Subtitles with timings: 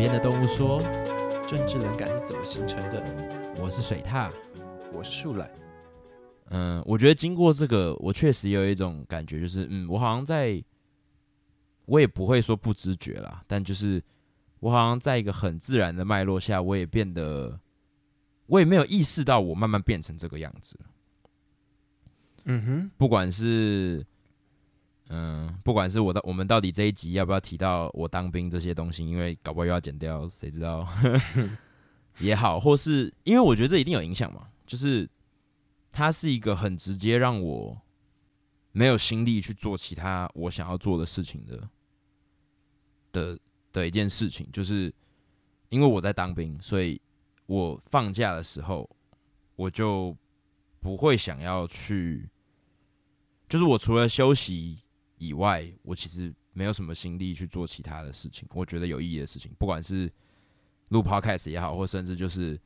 [0.00, 0.80] 边的动物说
[1.46, 3.04] 政治冷感是怎么形成的
[3.60, 4.32] ？：“我是水獭。
[4.94, 5.50] 我是树懒，”
[6.48, 10.64] 嗯，我觉得经过这个，我确实有一种感觉，就是嗯，我好像在，
[11.84, 14.02] 我也不会说不知觉啦，但就是
[14.60, 17.60] 我好像在一个很自然的脉络下，我也变得，
[18.46, 20.80] 我也没有意识到我慢慢变成这个样子。
[22.46, 24.02] 嗯哼，不管是，
[25.12, 30.86] 嗯，不管是我的，我们到底这一集要不要提到我当兵这些东西，因为搞不好又要剪掉，谁知道？
[32.20, 35.10] 也好，或是因为我觉得这一定有影响嘛，就是
[35.90, 37.80] 它是一个很直接让我
[38.70, 41.68] 没有心力去做其他我想要做的事情的
[43.10, 43.38] 的
[43.72, 44.94] 的一件事情，就是
[45.70, 47.00] 因为我在当兵，所以
[47.46, 48.88] 我放假的时候
[49.56, 50.16] 我就
[50.78, 52.28] 不会想要去，
[53.48, 54.78] 就是我除了休息
[55.20, 60.10] 以外，我其实没有什么心力去做其他的事情，我觉得有意义的事情，不管是
[60.88, 62.58] 录 podcast 也好，或甚至就是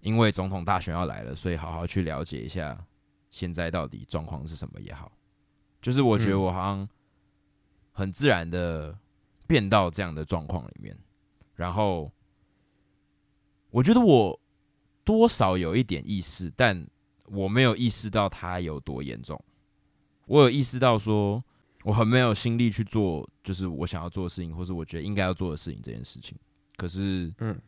[0.00, 2.86] 因为总统大选要来了，所以好好去了解一下
[3.30, 5.10] 现在到底状况是什么也好，
[5.82, 6.40] 就是我觉得嗯。
[6.40, 6.88] 我好像
[7.92, 8.96] 很自然的
[9.46, 10.96] 变到这样的状况里面，
[11.56, 12.10] 然后
[13.70, 14.40] 我觉得我
[15.04, 16.86] 多少有一点意识，但
[17.26, 19.42] 我没有意识到它有多严重。
[20.26, 21.44] 我有意识到说，
[21.82, 26.36] 我很没有心力去做，就是我想要做的事情，或是我觉得应该要做的事情这件事情。
[26.76, 27.58] 可是，嗯，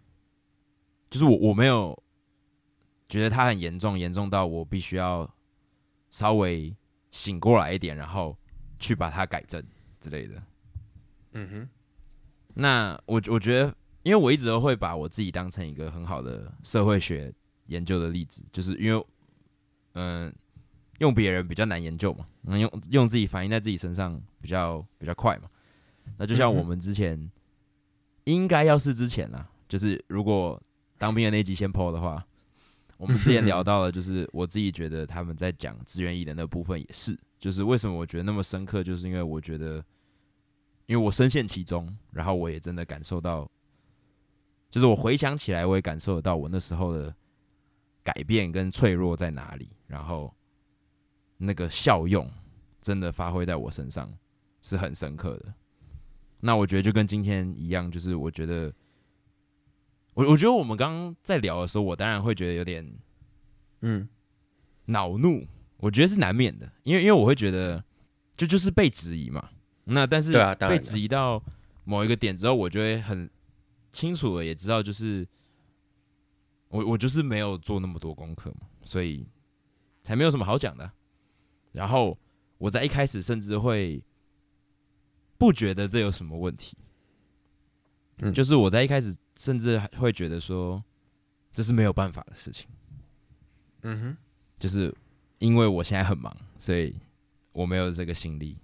[1.10, 2.00] 就是我我没有
[3.08, 5.28] 觉得它很严重，严重到我必须要
[6.10, 6.74] 稍微
[7.10, 8.36] 醒过来一点，然后
[8.78, 9.62] 去把它改正
[10.00, 10.42] 之类的。
[11.32, 11.68] 嗯哼，
[12.54, 17.32] 那我我觉得，因为我一直都会把我自己当成一个很好的社会学
[17.66, 19.06] 研究的例子，就是因为，
[19.94, 20.34] 嗯、
[20.98, 25.48] 用别人比较难研究嘛，那用用自己反映在自己身上比较比较快嘛。
[26.16, 27.30] 那就像我们之前、
[28.24, 30.60] 应该要是之前啦，就是如果
[30.98, 32.24] 当兵的那集先 PO 的话，
[32.96, 39.84] 我们之前聊到了，就是我自己觉得他们在讲志愿役的那部分也是，就是为什么我觉得那么深刻，就是因为我觉得。
[40.86, 43.48] 因为我深陷其中，然后我也真的感受到，
[44.68, 47.14] 就是我回想起来，我也感受得到我那时候的
[48.02, 50.34] 改变跟脆弱在哪里，然后
[51.44, 52.30] 那个效用
[52.80, 54.08] 真的发挥在我身上
[54.60, 55.52] 是很深刻的。
[56.38, 58.72] 那我觉得就跟今天一样，就是我觉得，
[60.14, 62.96] 我我觉得我们刚刚在聊的时候，我当然会觉得有点
[63.80, 64.08] 嗯
[64.86, 65.46] 恼怒，
[65.78, 67.84] 我觉得是难免的，因为因为我会觉得，
[68.36, 69.50] 就就是被质疑嘛。
[69.84, 70.32] 那但是
[70.68, 71.42] 被质疑到
[71.82, 73.28] 某一个点之后，我就会很
[73.90, 75.26] 清楚的也知道，就是
[76.68, 79.26] 我我就是没有做那么多功课嘛，所以
[80.04, 80.94] 才没有什么好讲的啊。
[81.72, 82.16] 然后
[82.58, 84.02] 我在一开始甚至会
[85.36, 86.76] 不觉得这有什么问题，
[88.18, 90.82] 嗯就是我在一开始甚至会觉得说
[91.52, 92.68] 这是没有办法的事情。
[93.82, 94.16] 嗯哼，
[94.58, 94.94] 就是
[95.38, 96.94] 因为我现在很忙，所以
[97.50, 98.56] 我没有这个心力，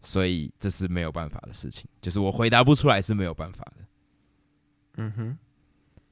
[0.00, 1.86] 所以这是没有办法的事情。
[2.00, 3.84] 就是我回答不出来是没有办法的。
[4.96, 5.38] 嗯哼，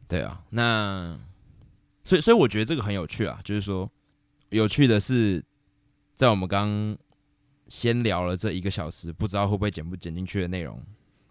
[0.07, 1.19] 对啊，那
[2.05, 3.91] 所以所以我觉得这个很有趣啊，就是说
[4.51, 5.43] 有趣的是，
[6.15, 6.97] 在我们刚
[7.69, 10.81] 先聊了这一个小时，不知道会不会剪不剪进去的内容，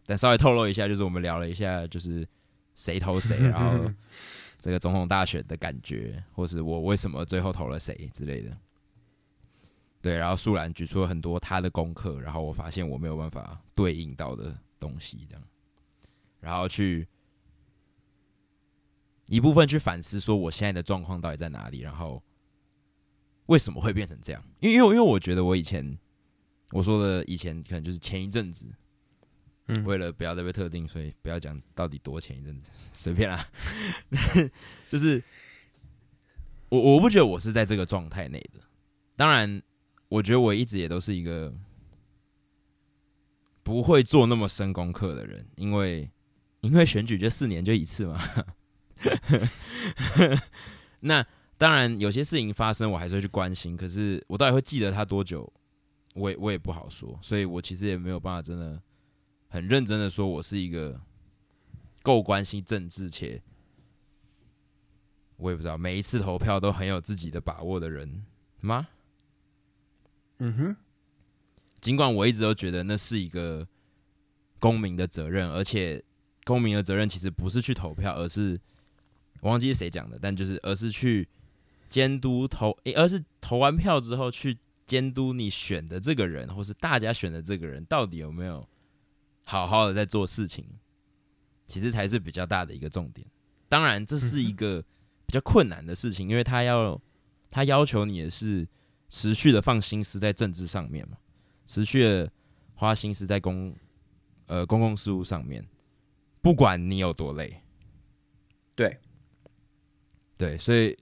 [0.05, 2.27] 但稍微透露一下，就是我们聊了一下，就是
[2.75, 3.91] 谁投谁，然后
[4.59, 8.57] 这个总统大选的感觉，或是我为什么最后投了谁之类的。
[10.01, 15.43] 对，然后素兰举出了很多他的功课，然后我发现我没有办法对应到的东西，这样，
[16.39, 17.07] 然后去
[19.27, 22.21] 一部分去反思，说我现在的状况到底在哪里，然后
[23.47, 24.43] 为什么会变成这样？
[24.59, 25.97] 因为因为因为我觉得我以前
[26.71, 28.65] 我说的以前可能就是前一阵子，
[29.67, 33.47] 嗯为了不要再被特定，所以不要讲到底多前一阵子， 随便啦。
[34.89, 35.21] 就是
[36.69, 38.59] 我我不觉得我是在这个状态内的，
[39.15, 39.61] 当然，
[40.07, 41.53] 我觉得我一直也都是一个
[43.63, 46.09] 不会做那么深功课的人，因为
[46.61, 48.21] 因为选举就四年就一次嘛。
[51.01, 51.25] 那
[51.61, 53.77] 当然，有些事情发生，我还是会去关心。
[53.77, 55.47] 可是我到底会记得他多久，
[56.15, 57.19] 我也我也不好说。
[57.21, 58.81] 所以我其实也没有办法真的
[59.47, 60.99] 很认真的说，我是一个
[62.01, 63.43] 够关心政治且
[65.37, 68.25] 我也不知道每一次投票都很有自己的把握的人
[68.61, 68.87] 吗？
[70.39, 70.75] 嗯哼，
[71.79, 73.67] 尽管我一直都觉得那是一个
[74.57, 76.03] 公民的责任，而且
[76.43, 78.59] 公民的责任其实不是去投票，而是
[79.41, 81.29] 我忘记是谁讲的，但就是而是去
[81.91, 84.57] 监督投，而是投完票之后去
[84.87, 88.67] 监督你选的这个人，或是大家选的这个人到底有没有
[89.43, 90.65] 好好的在做事情。
[91.67, 93.25] 其实才是比较大的一个重点。
[93.69, 94.81] 当然，这是一个
[95.25, 97.01] 比较困难的事情，因为他要
[97.49, 98.67] 他要求你也是
[99.07, 101.17] 持续的放心思在政治上面嘛，
[101.65, 102.29] 持续的
[102.73, 103.73] 花心思在公
[104.47, 105.65] 呃公共事务上面，
[106.41, 107.61] 不管你有多累。
[108.75, 108.99] 对，
[110.35, 110.97] 对，所以，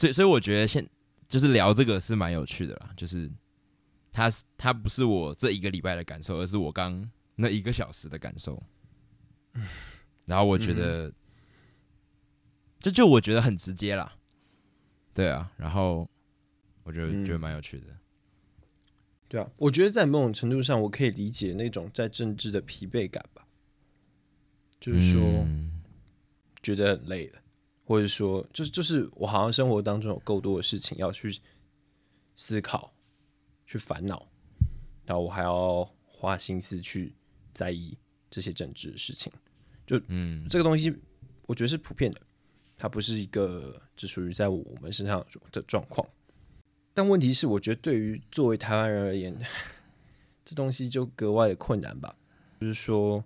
[0.00, 0.88] 所以，所以我觉得现
[1.28, 3.30] 就是聊这个是蛮有趣的啦，就是
[4.10, 8.62] 他是他不是我这一个礼拜的感受，而是我刚那一个小时的感受。
[10.24, 11.12] 然后我觉得，
[12.78, 14.16] 这就我觉得很直接啦，
[15.12, 16.08] 对啊，然后
[16.84, 17.86] 我觉得觉得蛮有趣的，
[19.28, 23.46] 对啊，我觉得在某种程度上，我可以理解那种在政治的疲惫感吧，
[24.80, 25.46] 就是说
[26.62, 27.38] 觉得很累了，
[27.90, 31.36] 或者说就是就是我好像生活当中有够多的事情要去
[32.36, 32.94] 思考、
[33.66, 34.24] 去烦恼，
[35.04, 37.12] 然后我还要花心思去
[37.52, 37.98] 在意
[38.30, 39.32] 这些政治的事情。
[39.84, 40.96] 就嗯，这个东西
[41.46, 42.20] 我觉得是普遍的，
[42.76, 46.08] 它不是一个只属于在我们身上的状况。
[46.94, 49.36] 但问题是，我觉得对于作为台湾人而言，
[50.46, 52.14] 这东西就格外的困难吧。
[52.60, 53.24] 就是说，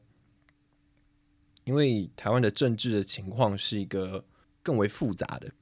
[1.64, 4.25] 因为台湾的政治的情况是一个
[4.64, 5.52] 更为复杂的。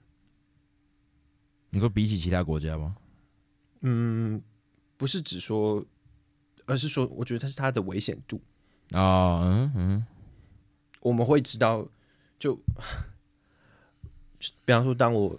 [1.69, 2.97] 你说比起其他国家吗？
[3.81, 4.41] 嗯，
[4.97, 5.85] 不是只说，
[6.65, 8.41] 而是说，我觉得它是它的危险度
[8.93, 10.07] 啊，嗯嗯。
[11.01, 11.85] 我们会知道，
[12.39, 12.55] 就
[14.65, 15.37] 比方说，当我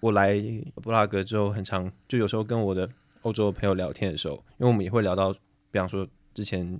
[0.00, 0.34] 我来
[0.74, 2.86] 布拉格之后，很长，就有时候跟我的
[3.22, 5.32] 欧洲朋友聊天的时候，因为我们也会聊到，
[5.70, 6.78] 比方说之前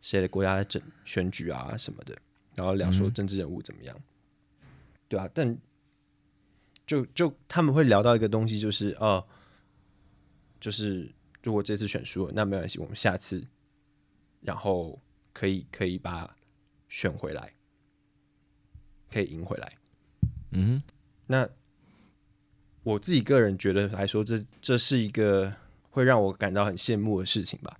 [0.00, 2.16] 谁的国家政选举啊什么的，
[2.54, 3.94] 然后聊说政治人物怎么样，
[5.10, 5.58] 对啊，但
[6.86, 9.26] 就就他们会聊到一个东西，就是哦，
[10.58, 13.46] 就是如果这次选输了，那没关系，我们下次，
[14.40, 14.98] 然后
[15.34, 16.34] 可以可以把。
[16.92, 17.54] 选回来，
[19.12, 19.78] 可以赢回来。
[20.50, 20.82] 嗯，
[21.28, 21.48] 那
[22.82, 25.54] 我自己个人觉得来说，这这是一个
[25.90, 27.78] 会让我感到很羡慕的事情吧。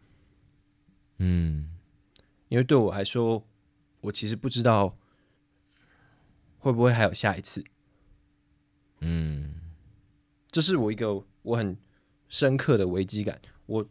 [1.19, 1.77] 嗯，
[2.51, 3.45] 因为对我来说，
[4.01, 4.97] 我其实不知道
[6.61, 7.65] 会不会还有下一次。
[9.01, 9.55] 嗯，
[10.53, 11.77] 这是我一个我很
[12.29, 13.41] 深刻的危机感。
[13.67, 13.85] 我。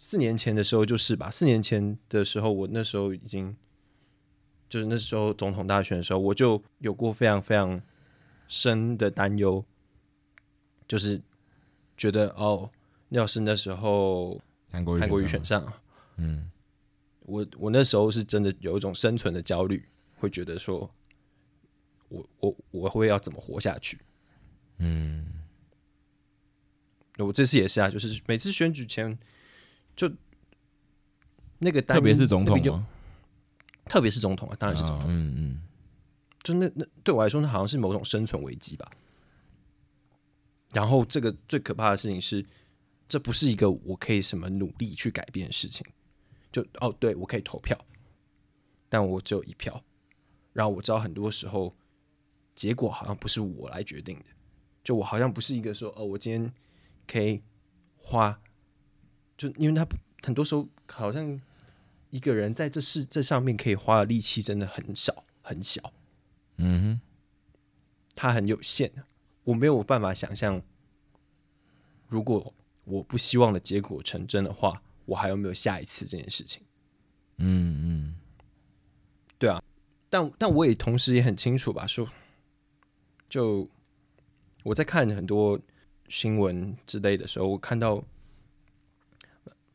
[0.00, 3.54] 四年前的时候就是吧，四年前的时候，我那时候已经
[4.68, 7.82] 就是那时候总统大选的时候，我就有过非常非常
[8.46, 9.62] 深的担忧，
[10.86, 11.20] 就是
[11.96, 12.70] 觉得哦，
[13.10, 15.70] 要是那时候韩国韩国瑜选上，
[16.16, 16.48] 嗯，
[17.22, 19.84] 我我那时候是真的有一种生存的焦虑，
[20.18, 20.90] 会觉得说
[22.08, 23.98] 我我我会要怎么活下去？
[24.78, 25.42] 嗯，
[27.18, 29.18] 我这次也是啊，就是每次选举前。
[29.96, 30.08] 就
[31.58, 32.86] 那个，特别是总统吗？
[33.86, 35.08] 特别是总统啊，当然是总统。
[35.10, 35.62] 嗯嗯，
[36.44, 38.88] 就那那对我来说，那好像是某种生存危机吧。
[40.72, 42.46] 然后，这个最可怕的事情是，
[43.08, 45.84] 这不是一个我可以什么努力去改变的事情。
[46.52, 47.76] 就哦，对我可以投票，
[48.88, 49.82] 但我只有一票。
[50.58, 51.72] 然后我知道很多时候，
[52.56, 54.24] 结果好像不是我来决定的。
[54.82, 56.52] 就我好像不是一个说，哦，我今天
[57.06, 57.40] 可以
[57.96, 58.40] 花。
[59.36, 59.86] 就因为他
[60.20, 61.40] 很多时候好像
[62.10, 65.92] 一个人在这事这上面可以花的力气真的很少很小，
[66.56, 67.00] 嗯哼，
[68.16, 68.90] 他很有限，
[69.44, 70.60] 我没有办法想象，
[72.08, 76.64] 如果我不希望的结果成真的话，我还有没有下一次这件事情？
[77.36, 77.87] 嗯
[80.10, 82.08] 但但我也同时也很清楚吧，说
[83.28, 83.68] 就
[84.64, 85.58] 我在看很多
[86.08, 88.04] 新闻之类的时候，我看到。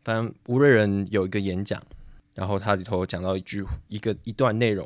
[0.06, 1.82] 反正吴瑞仁有一个演讲，
[2.34, 4.86] 然后他里头讲到一句一个一段内容，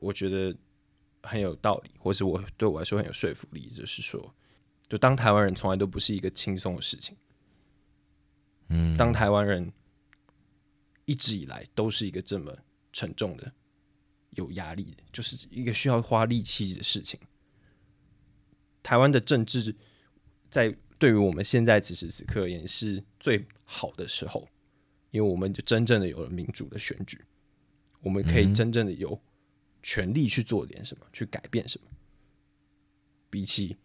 [0.00, 0.52] 我觉得
[1.22, 4.34] 很有道理，或是我对我来说很有说服力，就是说，
[4.88, 7.16] 就当台湾人从来都不是一个轻松的事情，
[8.70, 9.72] 嗯，当台湾人
[11.04, 12.52] 一直以来都是一个这么
[12.92, 13.52] 沉重的、
[14.36, 17.18] 有压力的，就是一个需要花力气的事情。
[18.82, 19.74] 台湾的政治
[20.50, 20.76] 在。
[20.96, 24.48] 对于我们现在此时此刻也是最好的时候，
[25.10, 27.22] 因为我们就真正的有了民主的选举，
[28.00, 29.20] 我们可以真正的有
[29.82, 31.86] 权利去做点什么，去改变什么。
[33.28, 33.76] 比起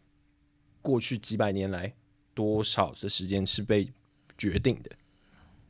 [0.81, 1.93] 过去几百年来，
[2.33, 3.91] 多少的时间是被
[4.37, 4.91] 决定的，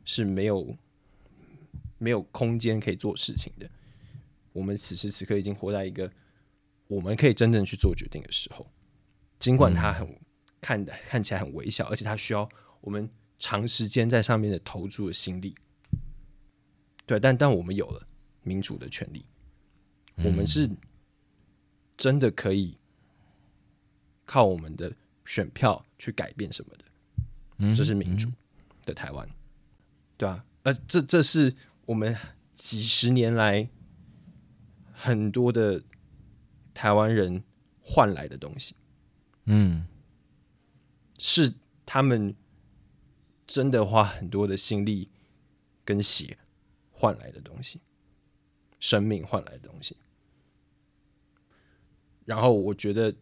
[0.06, 0.78] 是没有
[1.98, 3.68] 没有空间可以做事情的。
[4.60, 6.12] 我们此时此刻已经活在一个
[6.88, 8.68] 我们可以真正去做决定的时候，
[9.40, 10.08] 尽管它很。
[10.62, 12.50] 看的看起来很微小，而且它需要
[12.82, 15.56] 我们长时间在上面的投注的心力。
[17.06, 18.06] 对，但但我们有了
[18.44, 19.26] 民主的权利，
[20.18, 20.70] 我们嗯是
[21.96, 22.78] 真的可以
[24.26, 26.84] 靠我们的选票去改变什么的。
[27.60, 28.30] 嗯这是民主
[28.84, 29.26] 的台湾，
[30.18, 32.14] 对啊，而，这这是我们
[32.54, 33.70] 几十年来
[35.02, 35.82] 很多的
[36.74, 37.42] 台湾人
[37.80, 38.76] 换来的东西，
[39.46, 39.88] 嗯
[41.18, 41.54] 是
[41.86, 42.36] 他们
[43.48, 45.10] 真的花很多的心力
[45.86, 46.38] 跟血
[46.92, 47.80] 换来的东西，
[48.78, 49.96] 生命换来的东西。
[52.26, 53.16] 然后我觉得，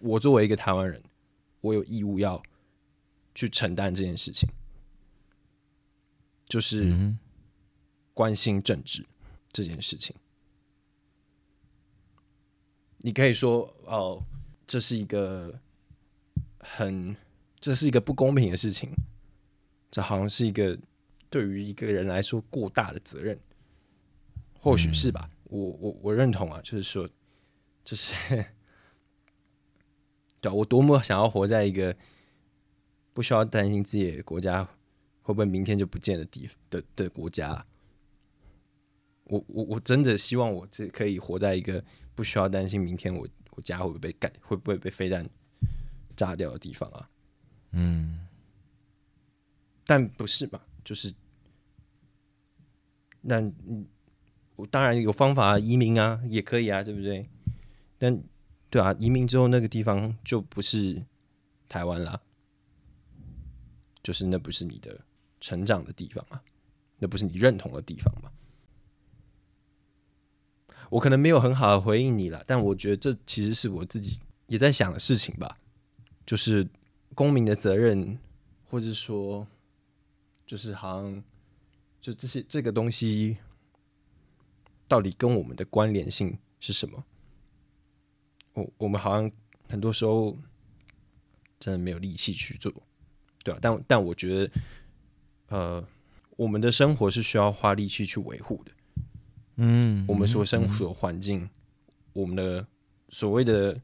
[0.00, 1.00] 我作为一个台湾人，
[1.60, 2.42] 我有义务要
[3.36, 4.48] 去承担这件事情，
[6.48, 7.16] 就是嗯
[8.12, 9.06] 关心政治
[9.52, 10.14] 这件事情。
[13.06, 14.24] 你可以说哦，
[14.66, 15.60] 这是一个
[16.60, 17.14] 很，
[17.60, 18.88] 这是一个不公平的事情，
[19.90, 20.78] 这好像是一个
[21.28, 23.38] 对于一个人来说过大的责任，
[24.58, 25.28] 或许是吧。
[25.44, 27.06] 我我我认同啊，就是说，
[27.84, 28.14] 就是，
[30.40, 31.94] 对啊我多么想要活在一个
[33.12, 34.64] 不需要担心自己的国家
[35.20, 37.66] 会不会明天就不见的地的的国家啊、
[39.24, 41.84] 我我我真的希望我这可以活在一个
[42.14, 45.28] 不需要担心明天我我家会不会被干会不会被飞弹
[46.16, 47.08] 炸掉的地方啊。
[47.72, 48.26] 嗯
[49.86, 50.60] 但不是嘛？
[50.82, 51.12] 就是，
[53.20, 53.86] 那嗯，
[54.56, 57.28] 我当然有方法移民啊，也可以啊，对不对？
[57.98, 58.22] 但
[58.70, 61.04] 对啊，移民之后那个地方就不是
[61.68, 62.20] 台湾啦，
[64.02, 64.98] 就是那不是你的
[65.40, 66.40] 成长的地方嘛，
[66.98, 68.30] 那不是你认同的地方嘛。
[70.90, 75.56] 我可能没有很好的回应你了，但我觉得这其实是我自己也在想的事情吧，
[76.26, 76.66] 就是
[77.14, 78.18] 公民的责任，
[78.64, 79.46] 或者说。
[80.46, 81.24] 就是好像
[82.02, 83.38] 就这些这个东西
[84.86, 87.02] 到底跟我们的关联性是什么？
[88.52, 89.32] 我我们好像
[89.70, 90.36] 很多时候
[91.58, 92.70] 真的没有力气去做，
[93.42, 94.52] 对啊，但但我觉得，
[95.48, 95.88] 呃，
[96.36, 98.72] 我们的生活是需要花力气去维护的。
[99.56, 101.48] 嗯，我们所生活的环境，
[102.12, 102.66] 我们的
[103.10, 103.80] 所谓的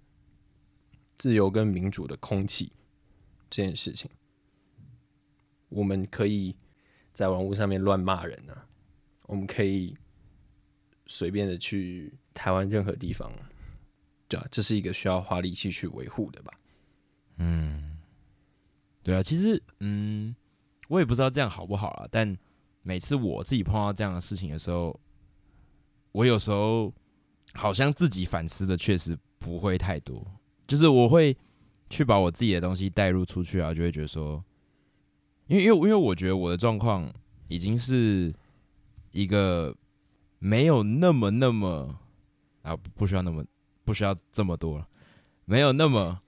[1.17, 2.73] 自由跟民主的空气
[3.49, 4.11] 这件事情。
[5.69, 6.57] 我们可以
[7.13, 8.67] 在网络上面乱骂人啊，
[9.27, 9.97] 我们可以
[11.07, 13.31] 随便的去台湾任何地方，
[14.29, 16.53] 对啊，这是一个需要花力气去维护的吧？
[17.37, 17.97] 嗯
[19.03, 20.35] 对啊，其实嗯，
[20.89, 22.09] 我也不知道这样好不好啊。
[22.11, 22.37] 但
[22.83, 24.99] 每次我自己碰到这样的事情的时候，
[26.13, 26.93] 我有时候
[27.55, 30.25] 好像自己反思的确实不会太多，
[30.67, 31.37] 就是我会
[31.89, 34.45] 去把我自己的东西带入出去啊，就会觉得说，
[35.47, 37.13] 因为因为因为我觉得我的状况
[37.49, 38.35] 已经是
[39.13, 39.77] 一个
[40.39, 41.99] 没有那么那么
[42.63, 43.45] 啊，不需要那么
[43.85, 44.89] 不需要这么多了，
[45.45, 46.21] 没有那么。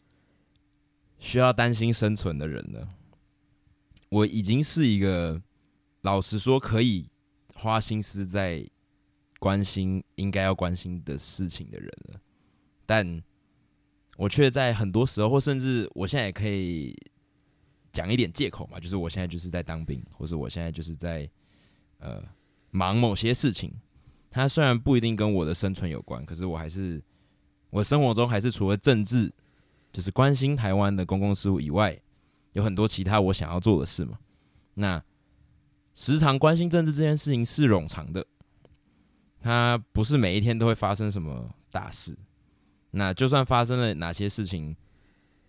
[1.25, 2.97] 需要担心生存的人了。
[4.09, 5.41] 我已经是一个
[6.01, 7.07] 老实说可以
[7.55, 8.69] 花心思在
[9.43, 12.21] 关心应该要关心的事情的人了，
[12.87, 13.21] 但
[14.17, 16.97] 我却在很多时候，或甚至我现在也可以
[17.93, 21.29] 讲一点借口嘛，就是我现在就是在当兵，或是我现在就是在
[21.99, 22.23] 呃
[22.71, 23.75] 忙某些事情。
[24.31, 27.03] 它虽然不一定跟我的生存有关，可是我还是
[27.71, 29.33] 我生活中还是除了政治。
[29.93, 32.01] 就是关心台湾的公共事务以外，
[32.53, 34.19] 有很多其他我想要做的事嘛。
[34.73, 35.05] 那
[35.93, 38.27] 时常关心政治这件事情是冗长的，
[39.43, 42.17] 它不是每一天都会发生什么大事。
[42.93, 44.77] 那就算发生了哪些事情，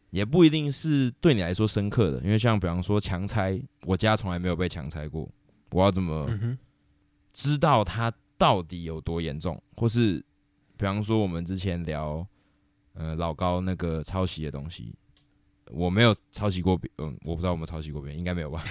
[0.09, 5.29] 也不一定是对你来说深刻的，因为像比方说强拆，我家从来没有被强拆过，
[5.71, 6.27] 我要怎么
[7.31, 9.61] 知道它到底有多严重？
[9.75, 10.25] 或是
[10.75, 12.27] 比方说我们之前聊。
[12.95, 14.93] 呃，老高那个抄袭的东西，
[15.71, 18.63] 我没有抄袭过别，嗯，我不知道我们抄袭过别人，应该没有吧？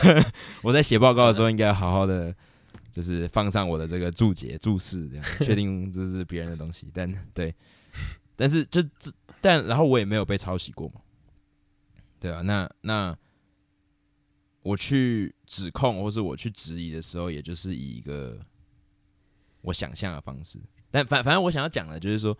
[0.64, 2.34] 我在写报告的时候，应该好好的，
[2.98, 6.90] 就是放上我的这个注解、注释，这样确定这是别人的东西。
[6.92, 7.54] 但对，
[8.34, 11.00] 但是就这，但然后我也没有被抄袭过嘛，
[12.18, 13.16] 对啊，那那
[14.62, 18.38] 我去指控或是我去质疑的时候，也就是以一个
[19.60, 20.58] 我想象的方式。
[20.90, 22.36] 但反反正我想要讲的，就是说，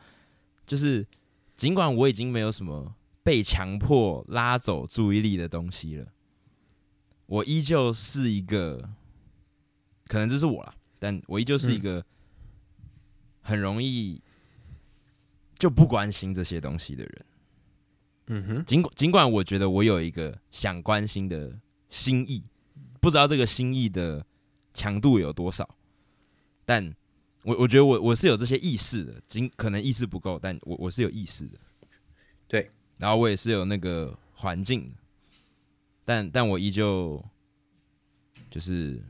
[0.66, 1.06] 就是。
[1.58, 6.06] 尽管我已经没有什么被强迫拉走注意力的东西了，
[7.26, 8.88] 我依旧是一个，
[10.08, 12.04] 可能这是我啦，但我依旧是一个
[13.40, 14.20] 很容易
[15.58, 17.26] 就不关心这些东西的人。
[18.30, 22.42] 嗯哼，尽管尽管我觉得我有一个想关心的心意，
[23.00, 24.26] 不知道这个心意的
[24.74, 25.68] 强度有多少，
[26.64, 26.94] 但
[27.42, 31.58] 我我觉得我我是有这些意识的，尽可能意识不够，但我我是有意识的。
[32.46, 34.92] 对，然后我也是有那个环境，
[36.04, 37.24] 但但我依旧
[38.50, 39.02] 就是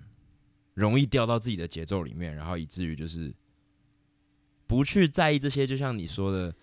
[0.78, 3.34] 容易掉到自己的节奏里面，然后以至于就是
[4.66, 6.54] 不去在意这些，就像你说的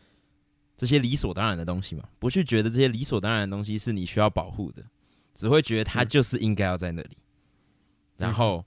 [0.77, 4.85] 这些理所当然的东西嘛，不去觉得这些理所当然的东西是你需要保护的，
[5.33, 7.17] 只会觉得它就是应该要在那里，
[8.15, 8.65] 然后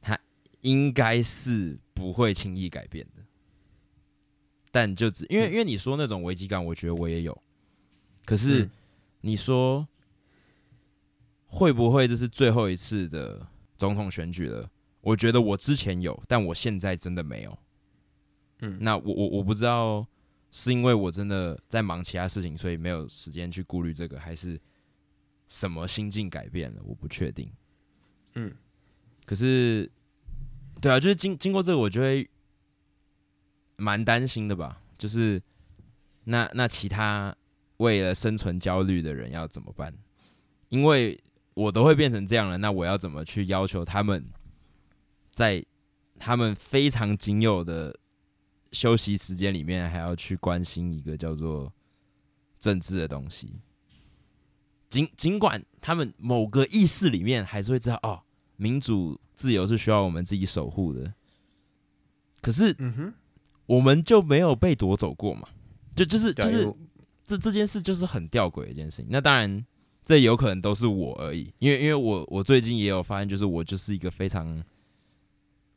[0.00, 0.18] 它
[0.62, 3.22] 应该是不会轻易改变的。
[4.70, 7.42] 但就只因为因为你说那种危机感，我觉得我也有。
[8.24, 8.70] 可是
[9.20, 9.86] 你说
[11.44, 13.46] 会不会这是最后一次的
[13.82, 14.70] 总统选举了？
[15.00, 17.58] 我觉得我之前有，但我现在真的没有。
[18.60, 20.06] 嗯，那我我我不知道
[20.52, 24.60] 是因为我真的在忙其他事情，所以没有时间去顾虑这个，还是
[25.48, 26.80] 什么心境改变了？
[26.84, 27.50] 我不确定。
[28.36, 28.54] 嗯，
[29.26, 29.90] 可是
[30.80, 32.28] 对啊，就是经经过这个，我就会。
[33.78, 35.42] 蛮担心的吧，就是
[36.24, 37.34] 那那其他
[37.78, 39.92] 为了生存焦虑的人要怎么办？
[40.68, 41.18] 因为
[41.54, 44.24] 我都会变成这样了，那我要怎么去要求他们
[45.32, 45.64] 在
[46.18, 47.96] 他们非常仅有的
[48.72, 51.72] 休息时间里面，还要去关心一个叫做
[52.58, 53.60] 政治的东西？
[54.88, 58.22] 尽尽管他们某个意识里面还是会知道，哦，
[58.56, 61.12] 民主自由是需要我们自己守护的，
[62.40, 63.14] 可是，嗯哼。
[63.66, 65.48] 我们就没有被夺走过嘛？
[65.94, 66.74] 就就是就是
[67.24, 69.06] 这这件事就是很吊诡一件事情。
[69.08, 69.64] 那当然，
[70.04, 74.62] 这有可能都是我而已，因为因为我我最近也有发现，就是我就是一个非常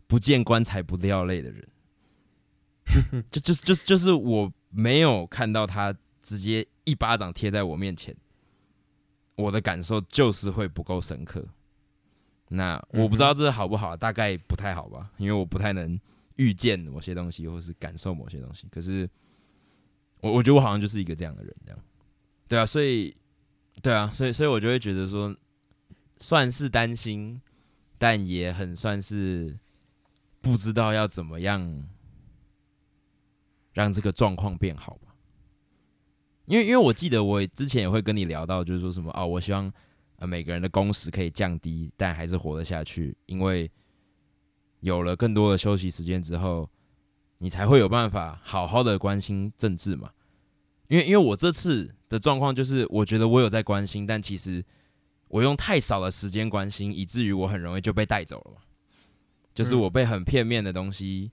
[0.08, 1.68] 不见棺材不掉泪的人。
[3.32, 8.16] 就就就就是我没有看到他直接一巴掌贴在我面前，
[9.36, 11.46] 我的感受就是会不够深刻。
[12.50, 16.00] 那我不知道这好不好，大概不太好吧，因为我不太能。
[16.38, 19.10] 预见某些东西，或是感受某些东西，可是
[20.20, 21.80] 我我觉得我好像就是一个这样的人，这样
[22.50, 23.16] 对啊，所以
[23.82, 25.36] 对啊，所以所以我就会觉得说，
[26.18, 27.42] 算是担心，
[27.98, 29.58] 但也很算是
[30.42, 31.88] 不知道要怎么样
[33.74, 35.16] 让这个状况变好吧。
[36.46, 39.72] 因为因为我记得我之前也会跟你聊到，就是说什么哦，我希望
[40.18, 43.72] 呃每个人的工时可以降低，但还是活得下去，因为。
[44.82, 46.70] 有了更多的休息时间之后，
[47.40, 50.12] 你才会有办法好好的关心政治嘛？
[50.88, 54.64] 因为因为我这次的状况就是，我觉得我有在关心，但其实
[55.28, 58.62] 我用太少的时间关心，以至于我很容易就被带走了嘛。
[59.54, 61.32] 就是我被很片面的东西，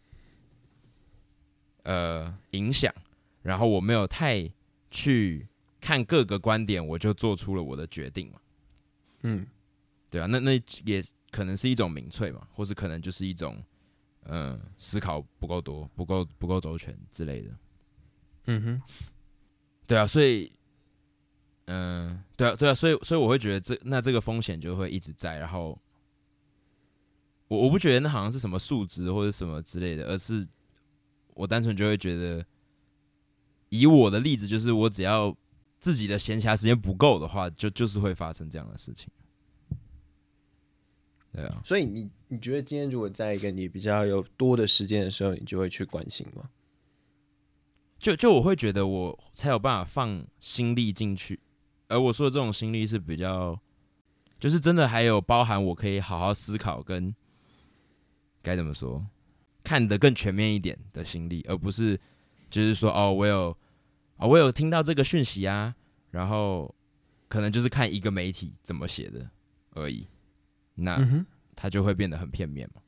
[1.83, 2.93] 呃，影响，
[3.43, 4.49] 然后我没有太
[4.91, 5.49] 去
[5.81, 8.41] 看各个观点，我就做出了我的决定嘛。
[9.23, 9.47] 嗯，
[10.11, 11.03] 对啊，那那也。
[11.33, 13.57] 可能是一种民粹嘛，或是可能就是一种，
[14.25, 17.49] 嗯，思考不够多、不够不够周全之类的。
[18.49, 18.83] 嗯哼，
[19.93, 20.51] 对啊，所以，
[21.67, 25.37] 嗯，对啊，对啊，所以，所以我会觉得这那这个风险就会一直在。
[25.37, 25.79] 然后，
[27.49, 30.47] 我我不觉得那好像是什么数值或者什么之类的，而是
[31.35, 32.43] 我单纯就会觉得，
[33.69, 35.37] 以我的例子，就是我只要
[35.79, 39.09] 自己的闲暇时间不够的话，就就是会发生这样的事情。
[41.35, 46.49] 对啊，所以你你觉得今天如果在一个你比较有多的时间的时候，你就会去关心吗？
[48.03, 51.39] 就就我会觉得我才有办法放心力进去，
[51.87, 53.59] 而我说的这种心力是比较，
[54.41, 57.15] 就是真的还有包含我可以好好思考跟
[58.43, 59.07] 该怎么说，
[59.63, 61.99] 看得更全面一点的心力，而不是
[62.51, 63.57] 就是说哦，我有
[64.17, 65.77] 啊，我有听到这个讯息啊，
[66.11, 66.75] 然后
[67.29, 69.31] 可能就是看一个媒体怎么写的
[69.75, 70.09] 而已。
[70.75, 72.83] 那它就会变得很片面嘛？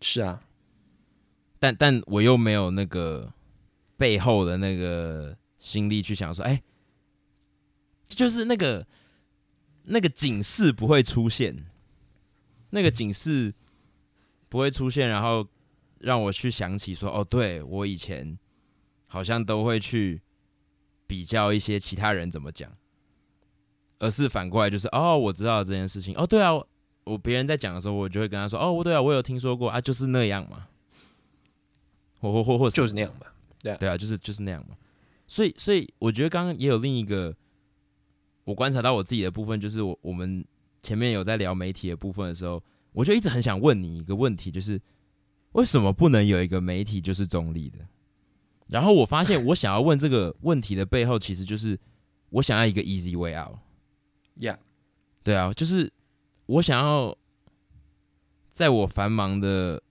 [0.00, 0.40] 是啊，
[1.58, 3.32] 但但我又没有那个
[3.98, 6.62] 背后的那个心力去想说，哎，
[8.06, 8.86] 就是那个
[9.82, 11.66] 那个警示不会出现，
[12.70, 13.52] 那个警示
[14.48, 15.46] 不会出现，然后
[15.98, 18.38] 让我去想起说，哦，对我以前
[19.06, 20.22] 好像都会去
[21.06, 22.72] 比较一些其他人怎么讲，
[23.98, 26.52] 而是反过来就是，哦，我知道这件事情，哦，对啊。
[27.04, 30.68] 我别人在讲的时候，我就会跟他说：“哦，对啊，我有听说过啊，就是那样嘛，
[32.20, 33.32] 或或或或就是那样吧，
[33.68, 34.76] 对啊，对啊，就是就是那样嘛。
[35.26, 37.36] 所以，所以我觉得刚刚也有另一个
[38.44, 40.44] 我观察到我自己的部分，就是我我们
[40.82, 44.80] 前面有在聊媒体的部分的时候，我就一直很想问你一个问题，就是
[45.52, 47.78] 为什么不能有一个媒体就是中立的？
[48.68, 51.78] 然后我发现，我想要问这个问题的背后，其实就是
[52.30, 54.56] 我想要一个 easy way out，yeah，
[55.22, 55.92] 对啊，就是。
[56.48, 57.14] 我想要
[58.50, 59.82] 在我繁忙的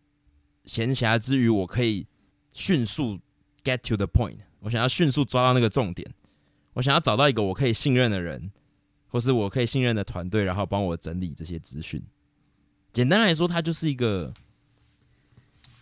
[0.65, 2.07] 闲暇之余，我可以
[2.51, 3.19] 迅速
[3.67, 6.09] get to the point，我想要迅速抓到那个重点，
[6.73, 8.49] 我想要找到一个我可以信任的人，
[9.07, 12.01] 或是我可以信任的团队，然后帮我整理这些资讯。
[12.93, 14.33] 简单来说，它就是一个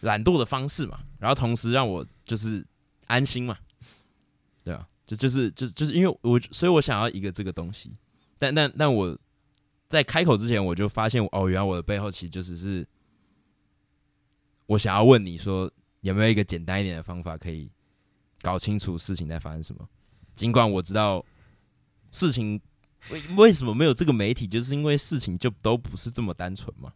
[0.01, 2.65] 懒惰的方式嘛，然后同时让我就是
[3.05, 3.57] 安心嘛，
[4.63, 7.91] 对啊，就就是就就是因为我，所以我想要一个这个东西，
[8.39, 9.17] 但但但我
[9.87, 12.85] 在开口之前，我就发现哦，原来我的背后其实就只是
[14.65, 15.71] 我想要问你说，
[16.01, 17.69] 有没有一个简单一点的方法可以
[18.45, 19.89] 搞清楚事情在发生什么？
[20.35, 21.25] 尽管我知道
[22.11, 22.61] 事情
[23.09, 26.93] 为为什么没有这个媒体，就是因为事情就都不是这么单纯嘛。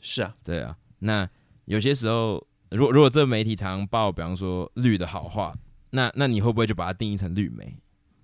[0.00, 1.28] 是啊，对啊，那
[1.66, 5.54] 有些时候，如果如果这个媒体常报，比方说绿的好话，
[5.90, 7.76] 那那你会不会就把它定义成绿媒，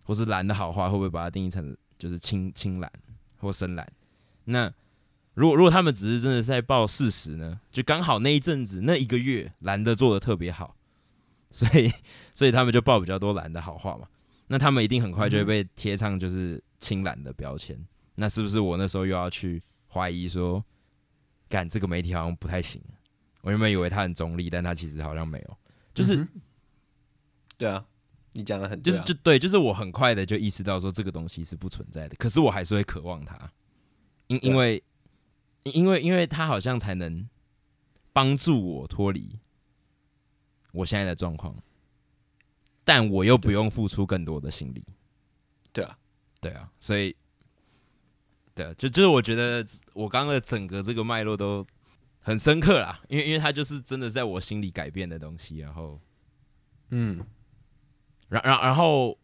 [0.05, 2.91] 或是蓝的好话，会不会把它定义成就是青青蓝
[3.37, 3.87] 或深蓝？
[4.45, 4.73] 那
[5.35, 7.61] 如果如果他们只是真的是在报事实呢？
[7.71, 10.75] 就刚好那一阵子那一个月蓝的做的特别好，
[11.51, 11.93] 所以
[12.35, 14.09] 所以他们就报比较多蓝的好话嘛。
[14.47, 17.79] 那他们一定很快就会被贴上就是青蓝的标签。
[18.15, 20.65] 那是不是我那时候又要去怀疑说？
[21.49, 22.81] 干这个媒体好像不太行，
[23.41, 25.59] 我原本以为他很中立，但他其实好像没有，
[25.93, 26.25] 就是
[27.59, 27.85] 对啊，
[28.35, 33.51] 你讲的很就是就对，就是我很快的就意识到说这个东西是不存在的，可是我还是会渴望它，
[34.29, 34.81] 因因为
[35.65, 37.29] 因为因为他好像才能
[38.13, 39.37] 帮助我脱离
[40.73, 41.55] 我现在的状况，
[42.85, 44.85] 但我又不用付出更多的心力，
[45.73, 45.99] 对啊，
[46.41, 47.17] 对啊，所以。
[48.53, 51.65] 对，啊就就是我觉得我刚刚的整个这个脉络都
[52.19, 56.01] 很深刻啦，因为因为它就是真的在我心里改变的东西，然后，
[56.91, 57.25] 嗯，
[58.29, 59.17] 然然然后，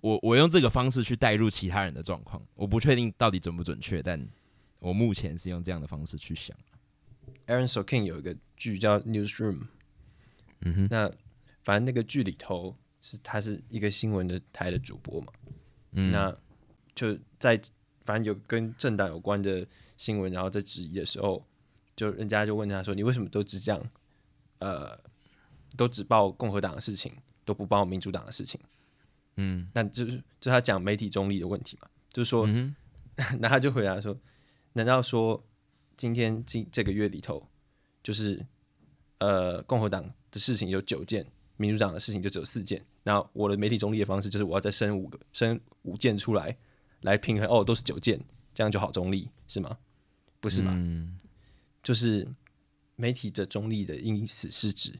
[0.00, 4.28] 我我用这个方式去带入其他人的状况，我不确定到底准不准确，但
[4.80, 6.54] 我目前是用这样的方式去想。
[7.46, 9.60] Aaron Sorkin 有一个剧叫《Newsroom》，
[10.66, 11.10] 嗯哼，那
[11.62, 15.32] 反正那个剧里头是他是一个新闻的台的主播嘛，
[15.92, 16.36] 嗯，那
[16.94, 17.60] 就在。
[18.06, 21.44] 反正有跟政党有关的新闻，然后在质疑的时候，
[21.96, 23.84] 就人家就问他说：“你为什么都只讲，
[24.60, 24.96] 呃，
[25.76, 27.12] 都只报共和党的事情，
[27.44, 28.60] 都不报民主党的事情？”
[29.34, 32.46] 嗯，那就是就他讲媒体中立的问题嘛，就是说，
[33.40, 34.16] 那他就回答说
[34.74, 35.44] ：“难道说
[35.96, 37.44] 今天今这个月里头，
[38.04, 38.46] 就是
[39.18, 42.84] 呃共和党的事情有九件，民主党的事情就只有四件？
[43.02, 46.56] 那我的媒体中立的方式就是我要再生五个，生五件出来。”
[47.02, 48.18] 来平衡哦，都是九件，
[48.52, 49.78] 这样就好中立是吗？
[50.40, 50.76] 不是吧？
[51.82, 52.26] 就是
[52.96, 54.98] 媒体的中立的因此是指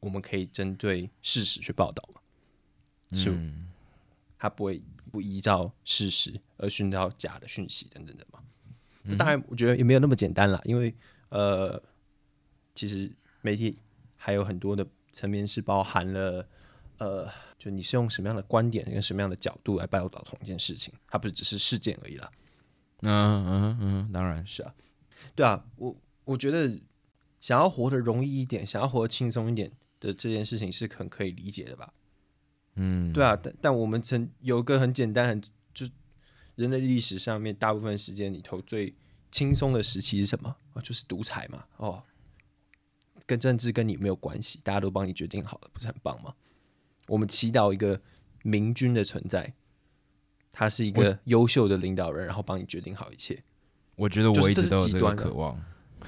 [0.00, 2.20] 我们可以针对事实去报道嘛，
[3.16, 3.32] 是，
[4.36, 8.42] 他不会不依照事实而寻找假的讯息等等的嘛。
[9.16, 10.92] 当然，我觉得也没有那么简单啦，因为
[11.30, 11.80] 呃，
[12.74, 13.78] 其实媒体
[14.20, 16.46] 还有很多的层面是包含了
[16.98, 17.28] 呃。
[17.60, 22.30] 就你是用什么样的观点跟什么样的角度来报道同一件事情，它不是只是事件而已啦。
[23.02, 24.74] 嗯嗯嗯，当然是啊，
[25.34, 26.80] 对啊，我我觉得
[27.38, 31.92] 想要活得容易一点，想要活得轻松一点的这件事情是很可以理解的吧？
[32.76, 35.42] 嗯，对啊，但但我们曾有一个很简单，很
[35.74, 35.86] 就
[36.54, 38.94] 人类历史上面大部分时间里头最
[39.30, 40.80] 轻松的时期是什么啊？
[40.80, 41.62] 就是独裁嘛。
[41.76, 42.02] 哦，
[43.30, 46.34] 跟政治跟你没有关系，大家都帮你决定好了，不是很棒吗？
[47.06, 48.00] 我们祈祷一个
[48.42, 49.52] 明君的存在，
[50.50, 53.40] 他是一个优秀的领导人，然后帮你决定好一切。
[53.94, 55.56] 我觉得我一直都有这个渴望。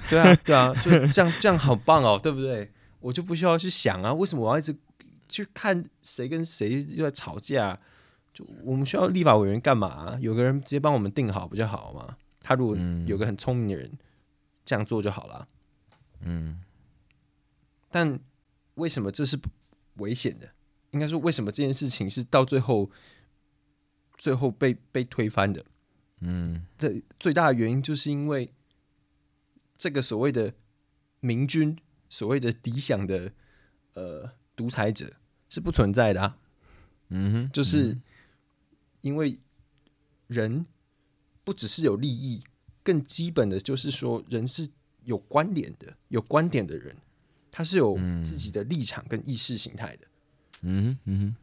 [0.09, 2.69] 对啊，对啊，就这样，这样好棒哦，对不对？
[2.99, 4.75] 我就不需要去想啊，为什么我要一直
[5.29, 7.79] 去看谁跟谁又在吵架？
[8.33, 10.17] 就我们需要立法委员干嘛？
[10.19, 12.17] 有个人直接帮我们定好不就好吗？
[12.41, 13.89] 他如果有个很聪明的人
[14.65, 15.47] 这样做就好了。
[16.21, 16.59] 嗯，
[17.93, 18.19] 但
[18.73, 19.39] 为什么这是
[19.97, 20.51] 危险的？
[20.89, 22.89] 应该说，为什么这件事情是到最后，
[24.17, 25.63] 最后被被推翻的？
[26.21, 28.51] 嗯，这最大的原因就是因为
[29.77, 30.55] 这个所谓的
[31.19, 31.77] 明君，
[32.09, 33.31] 所谓的理想的
[33.93, 35.13] 呃独裁者
[35.47, 36.37] 是不存在的啊。
[37.09, 37.95] 嗯哼，就是
[39.01, 39.37] 因为
[40.25, 40.65] 人
[41.43, 42.43] 不只是有利益，
[42.81, 44.67] 更基本的就是说，人是
[45.03, 46.97] 有观点的，有观点的人，
[47.55, 50.07] 他是有自己的立场跟意识形态的。
[50.63, 51.35] 嗯嗯，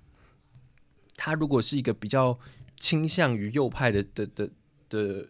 [1.14, 2.36] 他如果是一个比较
[2.80, 4.50] 倾向于右派的的的
[4.88, 5.28] 的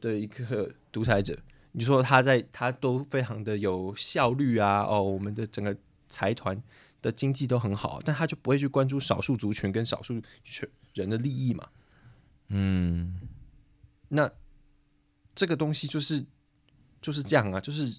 [0.00, 1.36] 的一个独裁者，
[1.72, 5.76] 你说他在他都非常的有效率啊，哦，我们的整个
[6.08, 6.62] 财团
[7.02, 11.68] 的经济都很好，但他就不会去关注少数族群跟少数群人的利益嘛？
[12.50, 13.20] 嗯，
[14.10, 14.30] 那
[15.34, 16.24] 这个东西就是
[17.00, 17.98] 就是这样啊，就是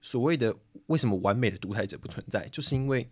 [0.00, 3.08] 所谓的为什么完美的独裁者不存在，就是因为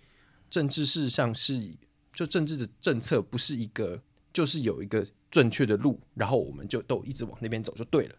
[0.48, 1.76] 政治事实上是
[2.12, 8.14] 就政治的政策不是一个就是有一个正确的路，然后我们就都一直往那边走就对了，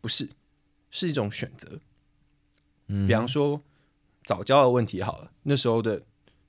[0.00, 0.28] 不是，
[0.90, 1.78] 是一种选择。
[2.88, 3.06] 嗯。
[3.06, 3.62] 比方说
[4.24, 6.02] 早教的问题好了，那时候的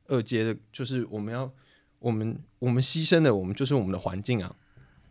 [0.07, 1.51] 二阶的，就是我们要
[1.99, 4.55] 我们我们牺牲的，我们就是我们的环境啊，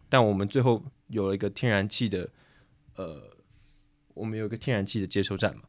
[0.09, 2.29] 但我们最后有了一个天然气的，
[2.97, 3.35] 呃，
[4.13, 5.63] 我们有一个天然气的接收站嘛，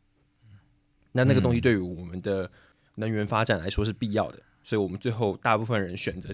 [1.12, 2.50] 那那个东西对于我们的
[2.96, 6.34] 能源发展来说是必要的，所以我们最后大部分人选择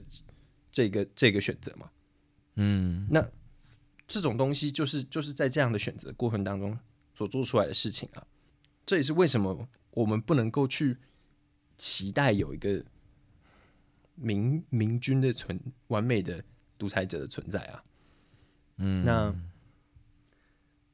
[0.71, 1.89] 这个这个选择嘛，
[2.55, 3.27] 嗯那
[4.07, 6.77] 这种东西就是就是在这样的选择过程当中
[7.13, 8.25] 所做出来的事情啊。
[8.85, 10.97] 这也是为什么我们不能够去
[11.77, 12.85] 期待有一个
[14.15, 16.43] 明明君的存完美的
[16.77, 17.83] 独裁者的存在啊。
[18.77, 19.35] 嗯，那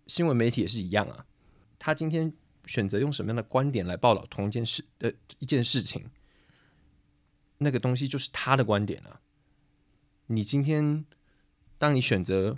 [0.07, 1.25] 新闻媒体也是一样啊，
[1.77, 2.33] 他今天
[2.65, 6.05] 选择用什么样的观点来报道同一件事呃一件事情，
[7.57, 9.19] 那个东西就是他的观点啊。
[10.27, 11.05] 你今天
[11.77, 12.57] 当你选择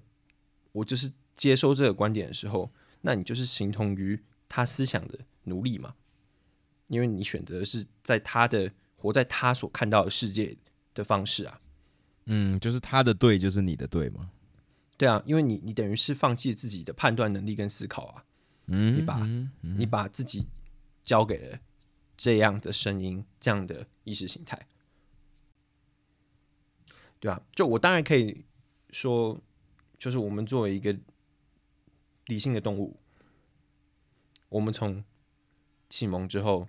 [0.72, 2.70] 我就是接收这个观点的时候，
[3.02, 5.96] 那你就是形同于他思想的奴隶嘛，
[6.88, 10.56] 因为你选择是在他的活在他所看到的世界
[10.94, 11.60] 的方式啊。
[12.26, 14.30] 嗯，就是他的对就是你的对吗，
[14.98, 18.24] 对啊，因为你你等于是放弃自己的判断能力跟思考啊。
[18.68, 20.48] 嗯，你把嗯你把自己
[21.04, 21.60] 交给了
[22.18, 24.68] 这样的声音、这样的意识形态，
[27.20, 28.44] 对啊，就我当然可以
[28.90, 29.40] 说，
[29.98, 30.98] 就是我们作为一个
[32.28, 32.98] 理性的动物，
[34.50, 35.04] 我们从
[35.90, 36.68] 启蒙之后，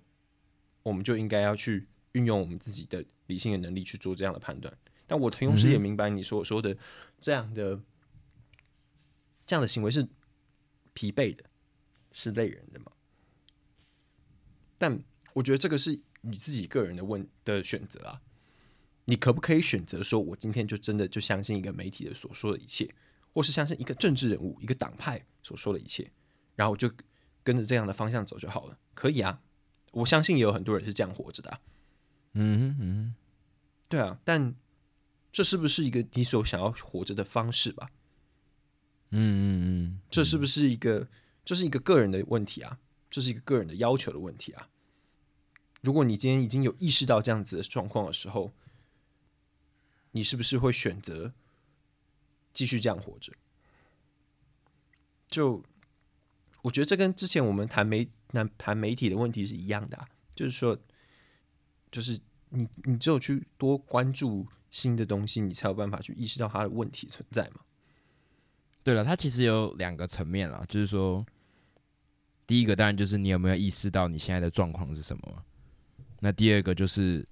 [0.82, 4.76] 我们就应该要去运用我们自己的理性的能力去做这样的判断。
[5.06, 6.76] 但我同时也明白你所说的
[7.20, 7.80] 这样的
[9.46, 10.06] 这样的行为是
[10.92, 11.44] 疲惫的。
[12.16, 12.90] 是累人的嘛？
[14.78, 14.98] 但
[15.34, 18.22] 我觉得这个是你自己个人的问的选择啊。
[19.04, 22.90] 你可不可以选择说，我今天就真的就相信一个媒体的所说的一切，
[23.34, 26.10] 或是相信一个政治人物、一个党派所说的一切，
[26.54, 26.90] 然后我就
[27.44, 28.78] 跟着这样的方向走就好了？
[28.94, 29.42] 可以啊，
[29.92, 31.60] 我相信也有很多人是这样活着的、啊。
[32.32, 33.14] 嗯哼嗯
[33.90, 34.54] 对啊，但
[35.30, 37.90] 这是不是一个你所想要活着的方式吧？
[39.10, 41.06] 嗯嗯嗯，这是不是一个？
[41.46, 42.78] 这是一个个人的问题啊，
[43.08, 44.68] 这是一个个人的要求的问题啊。
[45.80, 48.52] 如果你今天已经有意识到这样子的状况的时候，
[50.10, 51.32] 你是不是会选择
[52.52, 53.32] 继续这样活着？
[55.28, 55.62] 就
[56.62, 60.04] 我觉得这跟之前我们谈媒谈谈媒体的问题是一样的、
[60.34, 60.76] 就是说，
[61.92, 67.60] 就是你你只有去多关注新的东西，你才有办法去意识到它的问题存在嘛。
[68.82, 71.26] 对了，它其实有两个层面啦，就是说，
[72.46, 75.44] 第一个当然就是你有没有意识到你现在的状况是什么？
[76.20, 77.26] 那第二个就是，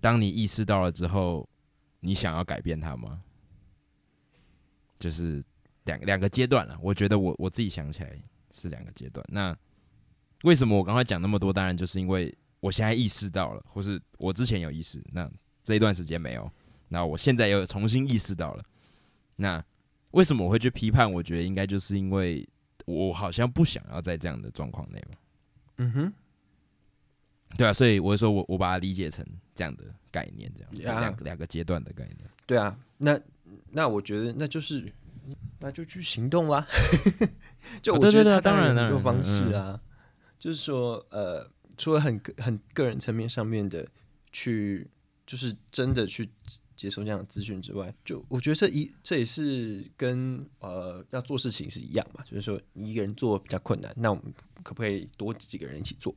[0.00, 1.48] 当你意识到了之后，
[2.00, 3.22] 你想要改变它吗？
[4.98, 5.42] 就是
[5.84, 6.76] 两两个阶段了。
[6.80, 9.24] 我觉得我我自己想起来是两个阶段。
[9.28, 9.56] 那
[10.42, 11.52] 为什么我刚才讲那么多？
[11.52, 15.30] 当然就是因为我现在意识到了，或是我之前有意识，那
[15.62, 16.50] 这一段时间没有，
[16.88, 18.64] 那我现在又重新意识到了，
[19.36, 19.64] 那。
[20.12, 21.12] 为什么我会去批判？
[21.12, 22.48] 我觉得应该就是因为
[22.94, 25.16] 我好像不想要在这样的状况内嘛。
[25.78, 26.12] 嗯哼，
[27.56, 29.24] 对啊，所以我说我我把它理解成
[29.54, 32.18] 这样的概念，这样两个两个阶段的概念。
[32.46, 33.20] 对啊，那
[33.70, 34.92] 那我觉得那就是
[35.60, 36.66] 那就去行动啦。
[37.82, 39.80] 就我哦对对对觉得当然当然很多方式嗯啊，
[40.38, 43.86] 就是说呃，除了很很个人层面上面的
[44.32, 44.88] 去，
[45.28, 46.26] 就是真的去
[46.74, 56.14] 接受这样的资讯之外，就我觉得这一这也是跟呃要做事情是一样嘛，就是说你一个人做比较困难，那我们可不可以多几个人一起做？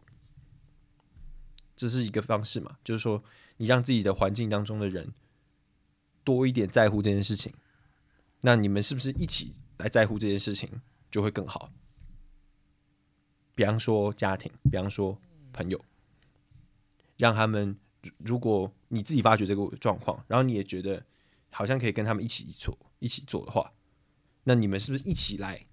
[1.75, 3.21] 这是一个方式嘛，就是说
[3.57, 5.13] 你让自己的环境当中的人
[6.23, 7.53] 多一点在乎这件事情，
[8.43, 10.69] 那你们是不是一起来在乎这件事情
[11.09, 11.69] 就会更好？
[13.55, 15.19] 比方说家庭，比方说
[15.51, 15.83] 朋友，
[17.17, 21.01] 让他们如如果你自己发觉这个状况，然后你也觉得
[21.49, 23.71] 好像可以跟他们一起做一起做的话，
[24.43, 25.65] 那你们是不是一起来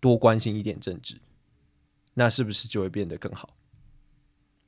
[0.00, 1.20] 多关心一点政治？
[2.14, 3.54] 那是不是就会变得更好？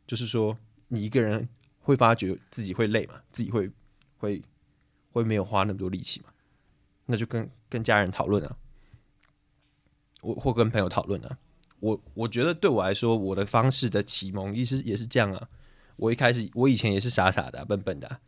[0.06, 1.48] 就是说，你一个人
[1.78, 3.70] 会发觉自己会累嘛，自己会
[4.18, 4.42] 会
[5.12, 6.28] 会没有花那么多力气嘛，
[7.06, 8.56] 那就跟跟家人讨论啊，
[10.20, 11.38] 我或跟朋友讨论啊。
[11.80, 15.48] 我我觉得对我来说，我的方式的启蒙意思也是这样啊。
[16.00, 18.18] 我一开始我以前也是傻傻的啊、笨笨的啊、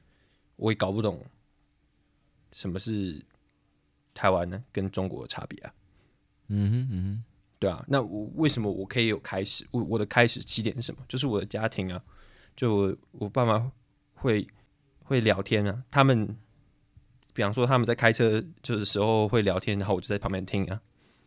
[0.57, 1.25] 我也搞不懂
[2.53, 3.25] 什么是
[4.13, 5.73] 台湾呢跟中国的差别啊。
[6.49, 7.25] 嗯哼嗯哼
[7.59, 9.67] 对啊，那我为什么我可以有开始？
[9.71, 11.01] 我我的开始起点是什么？
[11.09, 12.03] 就是我的家庭啊，
[12.55, 13.73] 就我我爸妈
[14.17, 14.47] 会
[15.05, 16.37] 会聊天啊，他们
[17.33, 20.79] 比方说他们在开车就是时候会聊天，然后我就在旁边听啊，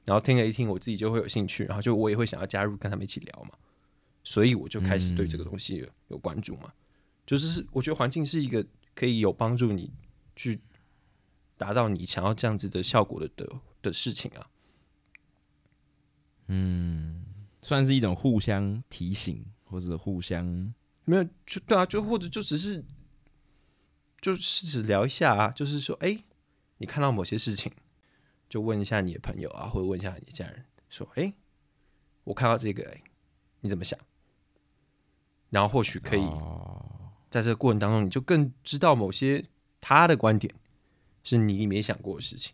[0.04, 3.52] 然后听了一听，我自己就会有兴趣，然后就我也会想要加入跟他们一起聊嘛，
[4.26, 6.74] 所以我就开始对这个东西有有关注嘛，
[7.26, 9.94] 就是是我觉得环境是一个可以有帮助你
[10.36, 10.60] 去
[11.58, 13.50] 达到你想要这样子的效果的的
[13.82, 14.50] 的事情啊。
[16.48, 17.24] 嗯
[17.62, 20.46] 算是一种互相提醒，或者互相
[21.04, 22.84] 没有，就对啊，就或者就只是，
[24.22, 26.24] 就试着聊一下啊，就是说，哎、
[26.78, 27.72] 你看到某些事情，
[28.48, 31.34] 就问一下你的朋友啊，或者问一下你的家人，说，哎、
[32.24, 33.02] 我看到这个、哎，
[33.62, 34.00] 你怎么想？
[35.50, 36.28] 然后或许可以
[37.30, 39.46] 在这个过程当中，你就更知道某些
[39.80, 40.54] 他的观点
[41.24, 42.54] 是你没想过的事情，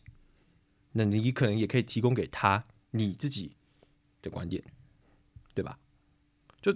[0.92, 3.56] 那你可能也可以提供给他你自己
[4.22, 4.64] 的观点，
[5.54, 5.80] 对吧？
[6.62, 6.76] 就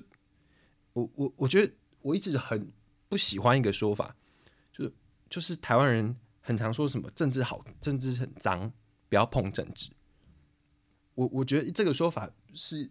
[0.93, 2.71] 我我我觉得我一直很
[3.09, 4.15] 不喜欢一个说法，
[4.71, 4.93] 就是
[5.29, 8.71] 就是台湾人很常说什么政治好，政治很脏，
[9.09, 9.91] 不要碰政治。
[11.15, 12.89] 我我觉得这个说法是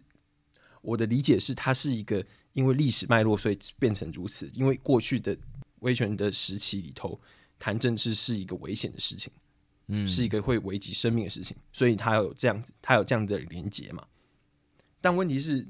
[0.81, 4.49] 我的理解是，它是一个因为历史脉络，所以变成如此。
[4.53, 5.37] 因为过去的
[5.79, 7.19] 威权的时期里头，
[7.59, 9.31] 谈政治是一个危险的事情，
[9.87, 14.07] 嗯是一个会危及生命的事情，所以他有这样子，他有这样的连结嘛。
[15.01, 15.67] 但问题是，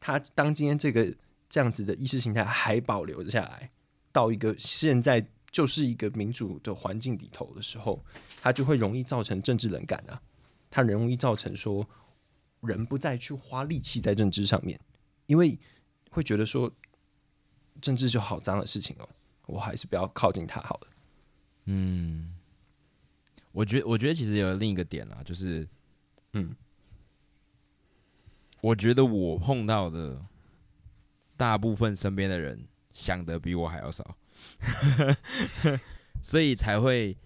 [0.00, 1.14] 他当今天这个
[1.48, 3.70] 这样子的意识形态还保留下来，
[4.10, 8.04] 到一个现在就是一个民主的环境里头的时候，
[8.40, 10.20] 它就会容易造成政治冷感啊，
[10.68, 11.88] 它容易造成说
[12.62, 14.78] 人不再去花力气在政治上面，
[15.26, 15.56] 因为
[16.10, 16.70] 会觉得说
[17.80, 19.08] 政治就好脏的事情哦，
[19.46, 20.88] 我还是不要靠近它好了。
[21.66, 22.36] 嗯
[23.52, 25.66] 我觉，我觉得其实有另一个点啦，就是，
[26.34, 26.54] 嗯，
[28.60, 30.24] 我觉得我碰到的
[31.36, 34.16] 大部分身边的人想的比我还要少，
[36.22, 37.16] 所以才会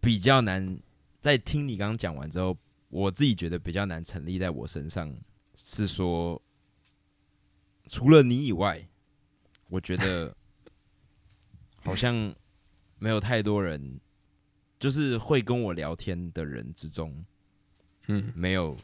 [0.00, 0.78] 比较难。
[1.20, 2.54] 在听你刚刚讲完之后，
[2.90, 5.10] 我自己觉得比较难成立在我身上，
[5.54, 6.40] 是说，
[7.88, 8.86] 除了你以外，
[9.68, 10.34] 我觉得
[11.84, 12.34] 好像
[12.98, 14.00] 没有太多人，
[14.78, 17.24] 就是会跟我聊天的人之中，
[18.08, 18.76] 嗯，没有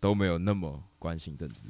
[0.00, 1.68] 都没有那么关心政治。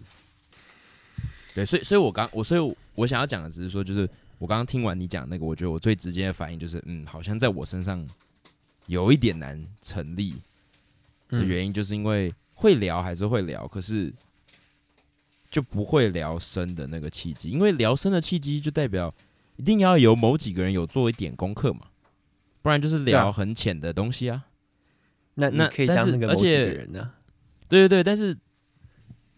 [1.54, 4.08] 对，所以所以我刚我所以我想要讲的只是说，就是
[4.38, 8.06] 我刚刚听完你讲那个，我觉得我最直接的反应就是，嗯，好像在我身上
[8.86, 10.34] 有一点难成立
[11.28, 14.14] 的原因，就是因为会聊还是会聊，可是
[15.50, 19.14] 就不会聊深的那个契机，因为聊深的契机就代表
[19.56, 21.86] 一定要有某几个人有做一点功课嘛，
[22.62, 24.46] 不然就是聊很浅的东西啊。
[25.34, 27.12] 那那可以当那个某几个且人呢、
[27.68, 28.36] 对对对，但是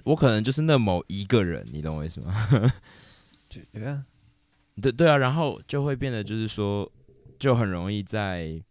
[0.05, 2.73] 我可能就是那某一个人，你懂我意思吗？
[3.49, 4.05] 就对啊，
[4.81, 6.91] 对对啊，然后就会变得就是说，
[7.39, 8.63] 就很容易在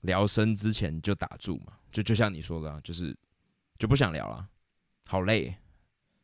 [0.00, 3.16] 聊深之前就打住嘛，就就像你说的、啊，就是
[3.78, 4.48] 就不想聊了，
[5.06, 5.54] 好累，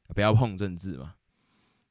[0.09, 1.15] 不要碰政治嘛，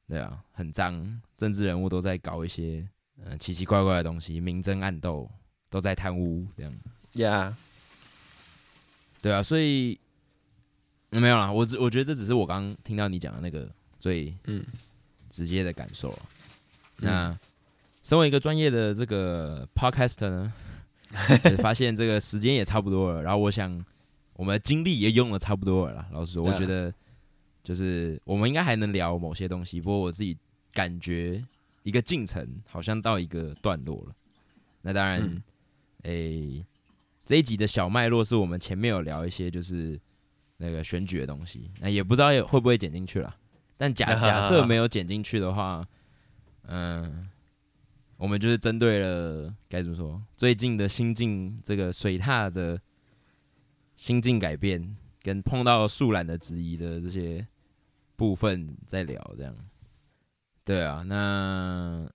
[0.08, 2.86] 对啊，很脏，政治人物都在搞一些
[3.18, 5.30] 嗯、呃奇奇怪怪的东西，明争暗斗，
[5.70, 6.72] 都在贪污这样。
[7.14, 7.54] Yeah，、
[9.20, 9.98] 对啊，所以、
[11.10, 13.70] 嗯没有啦，我只我觉得这只是我刚刚听到你讲的那个
[14.00, 14.64] 最嗯
[15.28, 16.22] 直接的感受啊。
[16.96, 17.38] 那
[18.02, 20.52] 身为一个专业的这个 podcaster 呢，
[21.58, 23.84] 发现这个时间也差不多了，然后我想
[24.34, 26.08] 我们的精力也用的差不多了啦。
[26.12, 26.92] 老实说，我觉得
[27.62, 30.36] 就是我们应该还能聊某些东西，不过我自己
[30.72, 31.44] 感觉
[31.82, 34.14] 一个进程好像到一个段落了。
[34.82, 35.42] 那当然，嗯
[36.02, 36.66] 诶、
[37.24, 40.00] 这一集的小脉络是我们前面有聊一些就是
[40.56, 43.36] 那个选举的东西，那也不知道有会不会剪进去了。
[43.76, 45.86] 但假 假设没有剪进去的话，
[46.66, 47.28] 嗯、
[48.16, 52.80] 我们就是针对了该怎么说，最近的心境这个水踏的
[53.94, 57.46] 心境改变，跟碰到树懒的质疑的这些
[58.16, 59.56] 部分再聊，这样。
[60.64, 62.08] 对啊，那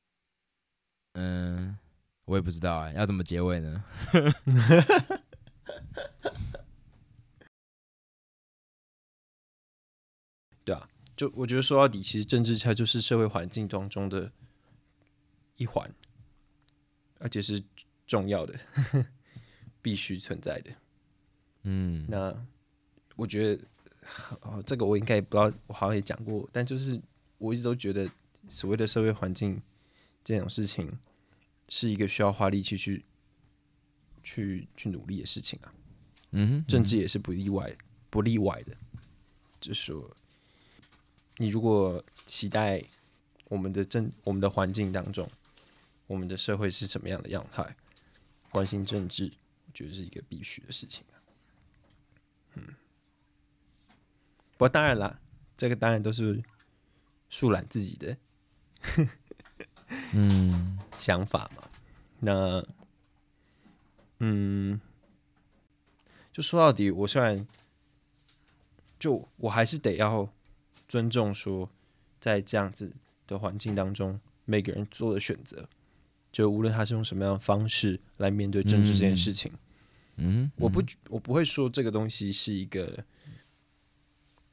[1.13, 1.77] 嗯、
[2.25, 3.83] 我也不知道哎、要怎么结尾呢？
[10.63, 14.31] 对啊，就我觉得说到底，其实政治它就是社会环境当中的
[15.55, 15.89] 一环，
[17.19, 17.63] 而且是
[18.05, 18.57] 重要的，
[19.81, 20.71] 必须存在的。
[21.63, 22.45] 嗯，那
[23.15, 23.63] 我觉得，
[24.41, 26.99] 哦，这个我应该也不知道，我好像也讲过，但就是
[27.37, 28.09] 我一直都觉得，
[28.47, 29.61] 所谓的社会环境
[30.23, 30.91] 这种事情，
[31.69, 33.03] 是一个需要花力气去
[34.23, 35.73] 去去努力的事情啊。
[36.31, 37.75] 嗯哼，政治也是不例外，
[38.09, 38.75] 不例外的。
[39.59, 40.15] 就是说，
[41.37, 42.83] 你如果期待
[43.45, 45.29] 我们的政、我们的环境当中，
[46.05, 47.75] 我们的社会是什么样的样态，
[48.49, 49.31] 关心政治，
[49.65, 51.15] 我觉得是一个必须的事情啊
[52.55, 52.63] 嗯，
[54.57, 55.19] 不过当然啦，
[55.55, 56.43] 这个当然都是
[57.29, 58.17] 树懒自己的，
[60.13, 61.63] 嗯，想法嘛。
[62.19, 62.65] 那，
[64.17, 64.81] 嗯，
[66.33, 67.47] 就说到底，我虽然
[68.97, 70.27] 就我还是得要
[70.87, 71.69] 尊重说，
[72.19, 72.91] 在这样子
[73.27, 75.69] 的环境当中，每个人做的选择，
[76.31, 79.51] 就无论他是用什么样的方式来面对政治这件事情，
[80.15, 83.05] 嗯，我不我不会说这个东西是一个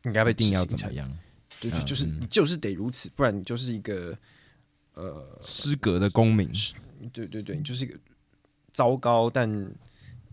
[0.05, 1.11] 应该被一定要怎么样？
[1.61, 4.17] 对对，就是就是得如此，不然你就是一个
[4.95, 6.51] 呃，失格的公民，
[7.13, 7.99] 对对对，你就是一个
[8.73, 9.49] 糟糕但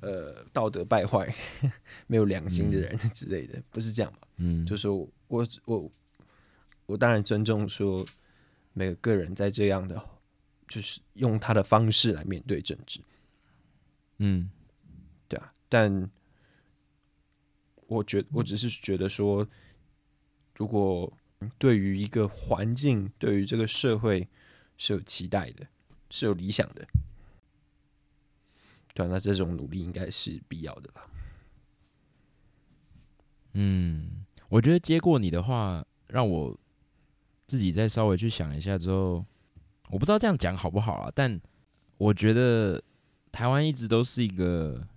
[0.02, 1.34] 呃道德败坏、
[2.08, 4.20] 没有良心的人之类的，不是这样嘛？
[4.38, 4.96] 嗯，就是说
[5.28, 5.92] 我我
[6.86, 8.06] 我当然尊重说
[8.74, 10.02] 每个个人在这样的，
[10.68, 13.00] 就是用他的方式来面对政治，
[14.18, 14.50] 嗯。
[15.28, 16.10] 对啊，但
[17.92, 19.46] 我觉我只是觉得说，
[20.56, 21.12] 如果
[21.58, 24.26] 对于一个环境，对于这个社会
[24.78, 25.68] 是有期待的，
[26.10, 26.88] 是有理想的，
[28.94, 31.06] 对啊、那这种努力应该是必要的吧。
[33.56, 36.58] 嗯，我觉得接过你的话，让我
[37.46, 39.26] 自己再稍微去想一下之后，
[39.90, 41.42] 我不知道这样讲好不好啊，但
[41.98, 42.82] 我觉得
[43.34, 44.88] 台湾一直都是一个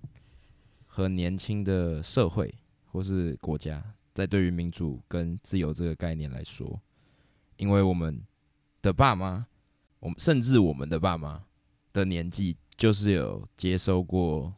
[0.86, 2.54] 很年轻的社会
[2.94, 3.84] 或是国家，
[4.14, 6.80] 在对于民主跟自由这个概念来说，
[7.56, 8.22] 因为我们
[8.80, 9.46] 的爸妈，
[9.98, 11.42] 我们甚至我们的爸妈
[11.92, 14.54] 的年纪，就是有接受过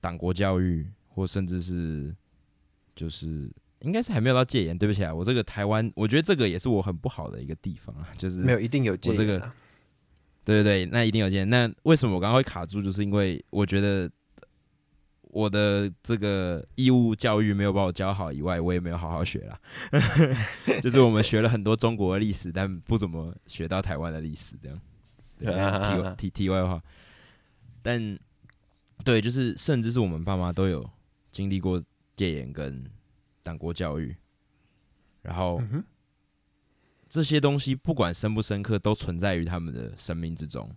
[0.00, 2.14] 党国教育，或甚至是
[2.94, 4.78] 就是应该是还没有到戒严。
[4.78, 9.52] 对不起啊，我这个台湾，我觉得这个也是我很不好的一个地方啊，就是没有一定有戒我这个严啊
[10.44, 11.50] 对对对，那一定有见。
[11.50, 12.80] 那为什么我刚刚会卡住？
[12.80, 14.08] 就是因为我觉得
[15.34, 19.60] 我的这个义务教育没有把我教好以外，我也没有好好学啦。
[20.80, 24.80] 就是我们学了很多中国的历史，但不怎么学到台湾的历史，这样。
[25.36, 26.80] 对，那 题外题题外话，
[27.82, 28.16] 但
[29.04, 30.88] 对，就是甚至是我们爸妈都有
[31.32, 31.82] 经历过
[32.14, 32.84] 戒严跟
[33.42, 34.16] 党国教育，
[35.20, 35.82] 然后嗯
[37.08, 40.70] 这些东西不管深不深刻，都存在于他们的生命之中。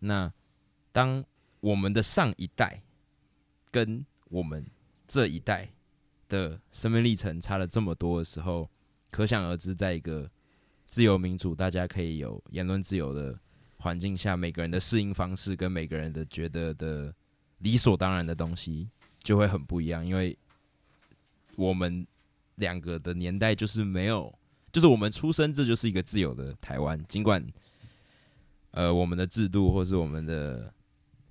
[0.00, 0.32] 那
[0.90, 1.24] 当
[1.60, 2.82] 我们的上一代
[3.74, 4.64] 跟我们
[5.08, 5.68] 这一代
[6.28, 8.70] 的生命历程差了这么多的时候，
[9.10, 10.30] 可想而知，在一个
[10.86, 13.36] 自由民主、大家可以有言论自由的
[13.78, 17.12] 环境下，每个人的适应方式跟每个人的觉得的
[17.58, 18.88] 理所当然的东西
[19.24, 20.38] 就会很不一样，因为
[21.56, 22.06] 我们
[22.54, 24.32] 两个的年代就是没有。
[24.70, 27.00] 就是我们出生，这就是一个自由的台湾。
[27.08, 27.44] 尽管，
[28.72, 30.73] 呃，我们的制度或是我们的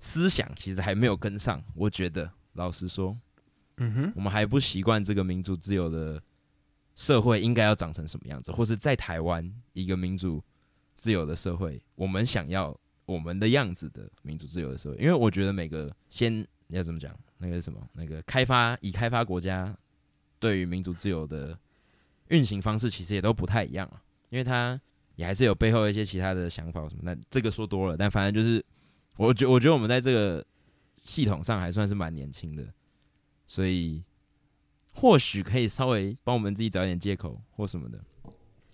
[0.04, 3.16] 思想其实还没有跟上，我觉得，老实说，
[3.78, 6.22] 嗯哼，我们还不习惯这个民主自由的
[6.94, 10.44] 社会应该要长成什么样子，或是在台湾一个民主
[10.94, 14.96] 自由的社会，我们想要我们的样子的民主自由的社会。
[14.98, 19.74] 因为我觉得每个先要怎么讲，那个什么，那个开发已开发国家
[20.38, 21.58] 对于民主自由的。
[22.28, 24.00] 运行方式其实也都不太一样啊，
[24.30, 24.80] 因为它
[25.14, 27.02] 也还是有背后一些其他的想法什么。
[27.04, 28.64] 那这个说多了，但反正就是，
[29.16, 30.44] 我觉我觉得我们在这个
[30.94, 32.66] 系统上还算是蛮年轻的，
[33.46, 34.02] 所以
[34.92, 38.00] 或许可以稍微帮我们自己找一点借口或什么的。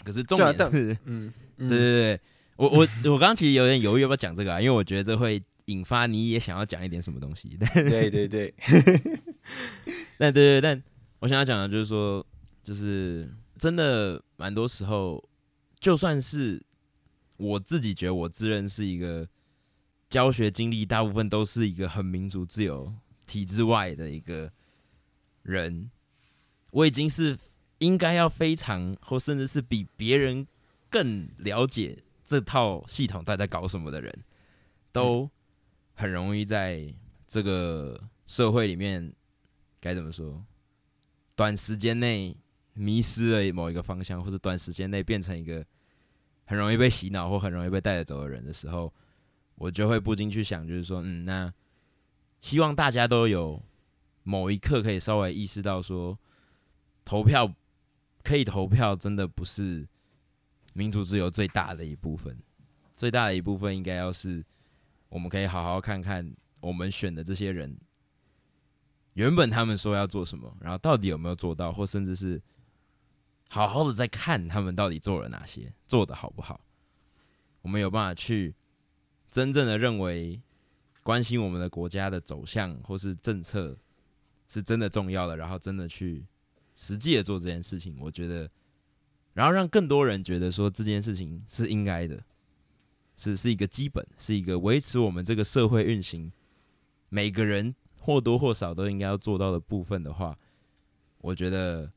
[0.02, 2.20] 可是重点是，嗯，对对对，
[2.56, 7.54] 我我我刚刚其实有点犹豫要不要讲这个啊，因为我觉得这会引发你也想要讲一点什么东西。
[7.60, 8.54] 但对对对，
[10.16, 10.82] 但对对，但
[11.18, 12.26] 我想要讲的就是说，
[12.62, 15.22] 就是真的蛮多时候，
[15.78, 16.62] 就算是
[17.36, 19.28] 我自己觉得我自认是一个
[20.10, 22.92] 教学经历大部分都是一个很民主自由
[23.26, 24.52] 体制外的一个
[25.42, 25.88] 人，
[26.72, 27.38] 我已经是
[27.78, 30.44] 应该要非常或甚至是比别人
[30.90, 34.12] 更了解这套系统到底在搞什么的人，
[34.90, 35.30] 都
[35.94, 36.92] 很容易在
[37.28, 39.12] 这个社会里面
[39.80, 40.44] 该怎么说？
[41.36, 42.36] 短时间内
[42.74, 45.64] 迷失了某一个方向，或者短时间内变成一个
[46.46, 48.92] 很容易被洗脑或很容易被带着走的人的时候，
[49.60, 51.52] 我就会不禁去想，就是说，嗯，那
[52.40, 53.62] 希望大家都有
[54.22, 56.18] 某一刻可以稍微意识到说，
[57.04, 57.54] 投票
[58.22, 59.86] 可以投票，真的不是
[60.72, 62.38] 民主自由最大的一部分，
[62.96, 64.42] 最大的一部分应该要是
[65.10, 67.76] 我们可以好好看看我们选的这些人。
[69.12, 72.40] 原本他们说要做什么，然后到底有没有做到，或甚至是
[73.50, 76.64] 好好的在看他们到底做了哪些，做的好不好，
[77.60, 78.54] 我们有办法去
[79.30, 80.40] 真正的认为
[81.02, 83.78] 关心我们的国家的走向或是政策
[84.48, 86.26] 是真的重要的，然后真的去
[86.74, 88.50] 实际的做这件事情，我觉得，
[89.32, 92.22] 然后让更多人觉得说这件事情是应该的，
[93.16, 96.32] 是是一个基本，是一个维持我们这个社会运行，
[97.08, 100.36] 每个人或多或少都应该要做到的部分的话，
[101.18, 101.92] 我觉得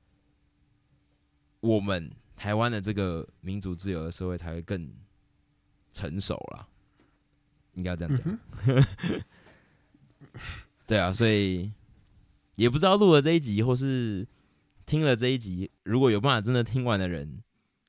[1.61, 4.93] 我们台湾的这个民主自由的社会才会更
[5.91, 6.67] 成熟了，
[7.73, 8.39] 应该这样讲。
[10.85, 11.71] 对啊，所以
[12.55, 14.27] 也不知道录了这一集，或是
[14.85, 17.41] 听了这一集，如果有办法真的听完的人，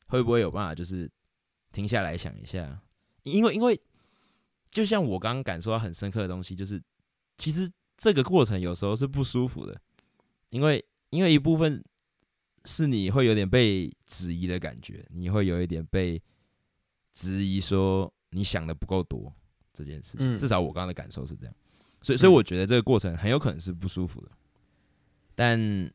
[0.09, 1.11] 会不会有办法就是
[1.73, 2.83] 停下来想一下？
[3.25, 3.81] 因为因为
[4.71, 6.83] 就像我刚刚感受到很深刻的东西，就是
[7.37, 9.81] 其实这个过程有时候是不舒服的，
[10.51, 11.83] 因为因为一部分
[12.65, 16.23] 是你会有点被质疑的感觉，你会有一点被
[17.13, 19.35] 质疑说你想的不够多
[19.75, 21.55] 这件事情，嗯至少我刚刚的感受是这样，
[22.01, 24.31] 所以所以我觉得这个过程很有可能是不舒服的，
[25.35, 25.93] 但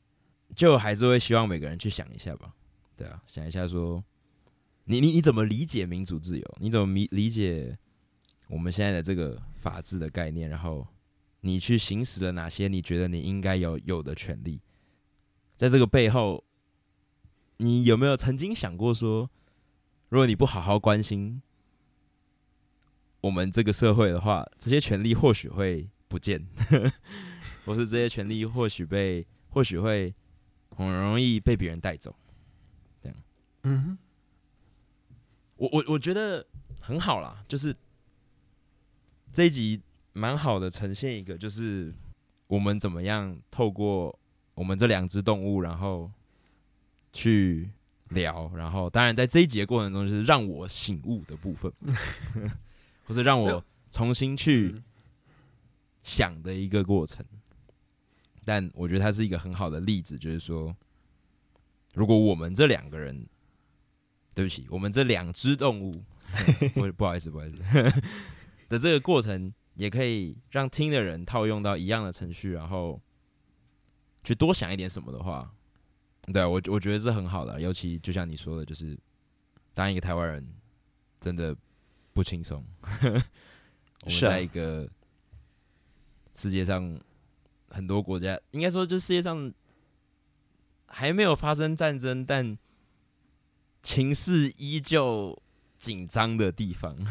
[0.56, 2.54] 就还是会希望每个人去想一下吧，
[2.96, 4.04] 对啊，想一下说
[4.84, 6.58] 你你你怎么理解民主自由？
[6.60, 7.78] 你怎么理理解
[8.48, 10.50] 我们现在的这个法治的概念？
[10.50, 10.86] 然后
[11.42, 14.60] 你去行使了哪些你觉得你应该有有的权利？
[15.56, 16.44] 在这个背后，
[17.58, 19.30] 你有没有曾经想过说，
[20.10, 21.42] 如果你不好好关心
[23.22, 26.46] 我们这个社会的话，这些权利或许会不见，
[27.66, 30.14] 或是这些权利或许被或许会
[30.76, 32.16] 很容易被别人带走。
[33.64, 33.98] 嗯哼，
[35.58, 36.46] 我我我觉得
[36.80, 37.76] 很好啦，就是
[39.34, 39.82] 这一集
[40.14, 41.94] 蛮好的，呈现一个就是
[42.48, 44.18] 我们怎么样透过
[44.56, 46.10] 我们这两只动物，然后
[47.12, 47.70] 去
[48.12, 51.70] 聊，然后当然在这一集的过程中，就是让我醒悟的部分，
[53.10, 54.84] 或是让我重新去嗯
[56.04, 57.26] 想的一个过程。
[58.46, 60.76] 但我觉得它是一个很好的例子，就是说，
[61.94, 63.28] 如果我们这两个人，
[64.34, 65.92] 对不起，我们这两只动物，
[66.74, 67.62] 不不好意思，不好意思
[68.70, 73.00] 的这个过程，也可以让听的人套用到一样的程序，然后
[74.24, 75.52] 去多想一点什么的话，
[76.34, 78.98] 对啊我我觉得是很好的，尤其就像你说的，就是
[79.74, 80.48] 当一个台湾人
[81.20, 81.56] 真的
[82.20, 82.62] 不轻松。
[84.04, 84.90] 我们在一个
[86.36, 87.00] 世界上
[87.70, 89.54] 很多国家，应该说就世界上
[90.86, 92.58] 还没有发生战争，但
[93.82, 95.42] 情势依旧
[95.78, 96.98] 紧张的地方。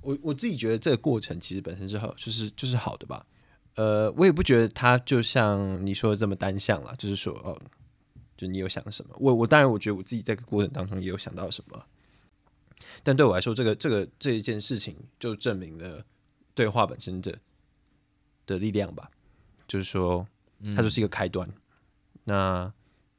[0.00, 3.26] 我我自己觉得这个过程其实本身是好，就是就是好的吧。
[3.74, 7.60] 呃，我也不觉得它就像你说的这么单向了，就是说哦，
[8.36, 9.14] 就你有想什么？
[9.18, 11.84] 我我当然我觉得我自己在这个过程当中也有想到什么，
[13.02, 16.04] 但对我来说，这个这个这一件事情就证明了
[16.54, 17.38] 对话本身的
[18.46, 19.10] 的力量吧。
[19.68, 20.26] 就是说，
[20.76, 21.48] 它就是一个开端。
[22.24, 22.70] 那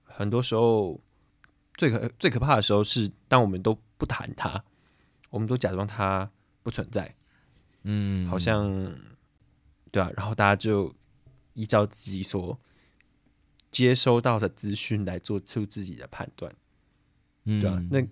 [0.04, 1.02] 很多时候
[1.76, 4.64] 最可最可怕的时候是，当我们都不谈它，
[5.32, 6.30] 我们都假装它
[6.62, 7.16] 不存在，
[7.84, 8.70] 嗯，好像
[9.92, 10.94] 对啊，然后大家就
[11.54, 12.60] 依照自己所
[13.74, 16.56] 接收到的资讯来做出自己的判断，
[17.46, 18.08] 嗯对啊，那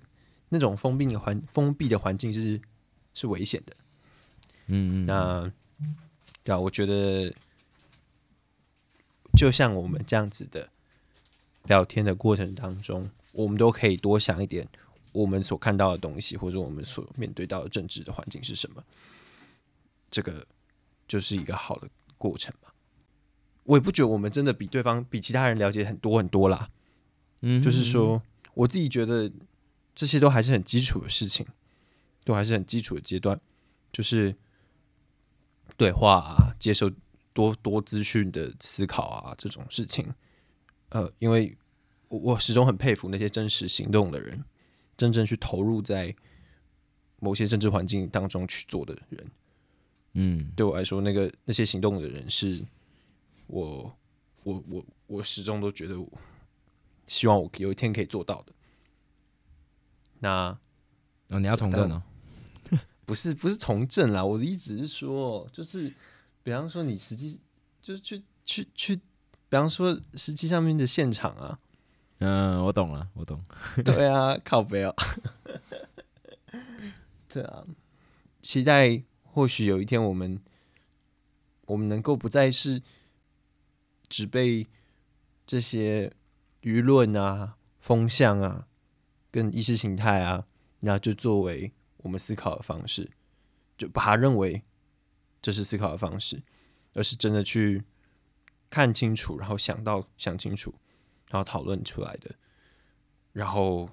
[0.50, 2.60] 那种封闭的环封闭的环境是
[3.14, 3.76] 是危险的。
[4.66, 5.54] 嗯嗯那
[6.44, 7.32] 对啊，我觉得
[9.38, 10.68] 就像我们这样子的
[11.66, 14.68] 聊天的过程当中，我们都可以多想一点
[15.12, 18.84] 我们所看到的东西，或者我们所面对到的政治的环境是什么。
[20.10, 20.46] 这个
[21.08, 21.88] 就是一个好的
[22.18, 22.71] 过程嘛。
[23.72, 26.70] 我也不觉得我们真的比对方比其他人了解很多很多啦，
[27.40, 28.22] 嗯就是说
[28.54, 29.32] 我自己觉得
[29.96, 31.46] 这些都还是很基础的事情，
[32.26, 33.40] 都还是很基础的阶段，
[33.94, 34.36] 就是
[35.78, 36.92] 对话啊，接受
[37.32, 40.14] 多多资讯的思考啊，这种事情。
[40.90, 41.58] 呃，因为
[42.10, 44.44] 我我始终很佩服那些真实行动的人，
[44.98, 46.14] 真正去投入在
[47.22, 49.26] 某些政治环境当中去做的人。
[50.16, 52.62] 嗯对我来说，那个那些行动的人是
[53.52, 53.98] 我
[54.44, 56.10] 我我我始终都觉得我
[57.06, 58.54] 希望我有一天可以做到的。
[60.20, 60.58] 那
[61.28, 62.02] 哦，你要从政哦，
[63.06, 65.94] 不是不是从政啦，我的意思是说，就是
[66.44, 67.42] 比方说你实际
[67.82, 69.02] 就是去去去，比
[69.50, 71.60] 方说实际上面的现场啊，
[72.20, 73.44] 嗯，我懂了，我懂，
[73.84, 74.94] 对啊，靠背啊，
[77.28, 77.66] 对啊，
[78.42, 80.40] 期待或许有一天我们
[81.66, 82.82] 我们能够不再是
[84.12, 84.68] 只被
[85.48, 86.14] 这些
[86.64, 88.68] 舆论啊、风向啊、
[89.32, 90.46] 跟意识形态啊，
[90.82, 93.10] 然后就作为我们思考的方式，
[93.78, 94.62] 就把它认为
[95.42, 96.44] 这是思考的方式，
[96.94, 97.86] 而是真的去
[98.70, 100.76] 看清楚，然后想到想清楚，
[101.30, 102.36] 然后讨论出来的，
[103.32, 103.90] 然后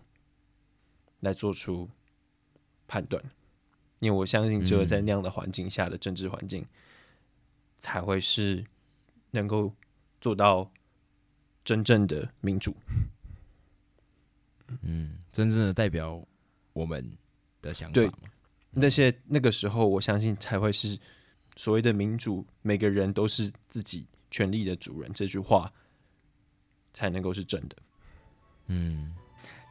[1.21, 1.89] 来做出
[2.89, 3.23] 判断。
[4.01, 6.66] 因为我相信，只有在那样的环境下的政治环境，
[7.79, 8.64] 才会是
[9.31, 9.73] 能够
[10.21, 10.71] 做到
[11.64, 12.75] 真正的民主。
[14.83, 16.23] 嗯，真正的代表
[16.73, 17.11] 我们
[17.62, 18.11] 的想法对。
[18.71, 20.99] 那些那个时候，我相信才会是
[21.57, 25.11] 所谓的民主，每个人都是自己权利的主人。
[25.12, 25.73] 这句话
[26.93, 27.77] 才能够是真的。
[28.66, 29.14] 嗯，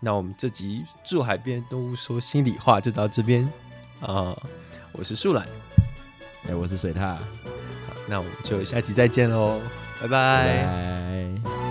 [0.01, 3.47] 那我们这集住海边动物说心里话就到这边
[3.99, 4.35] 啊、
[4.91, 5.47] 我是树懒，
[6.47, 9.61] 哎、我是水獭，好那我们就下集再见喽，
[9.99, 11.66] 拜拜。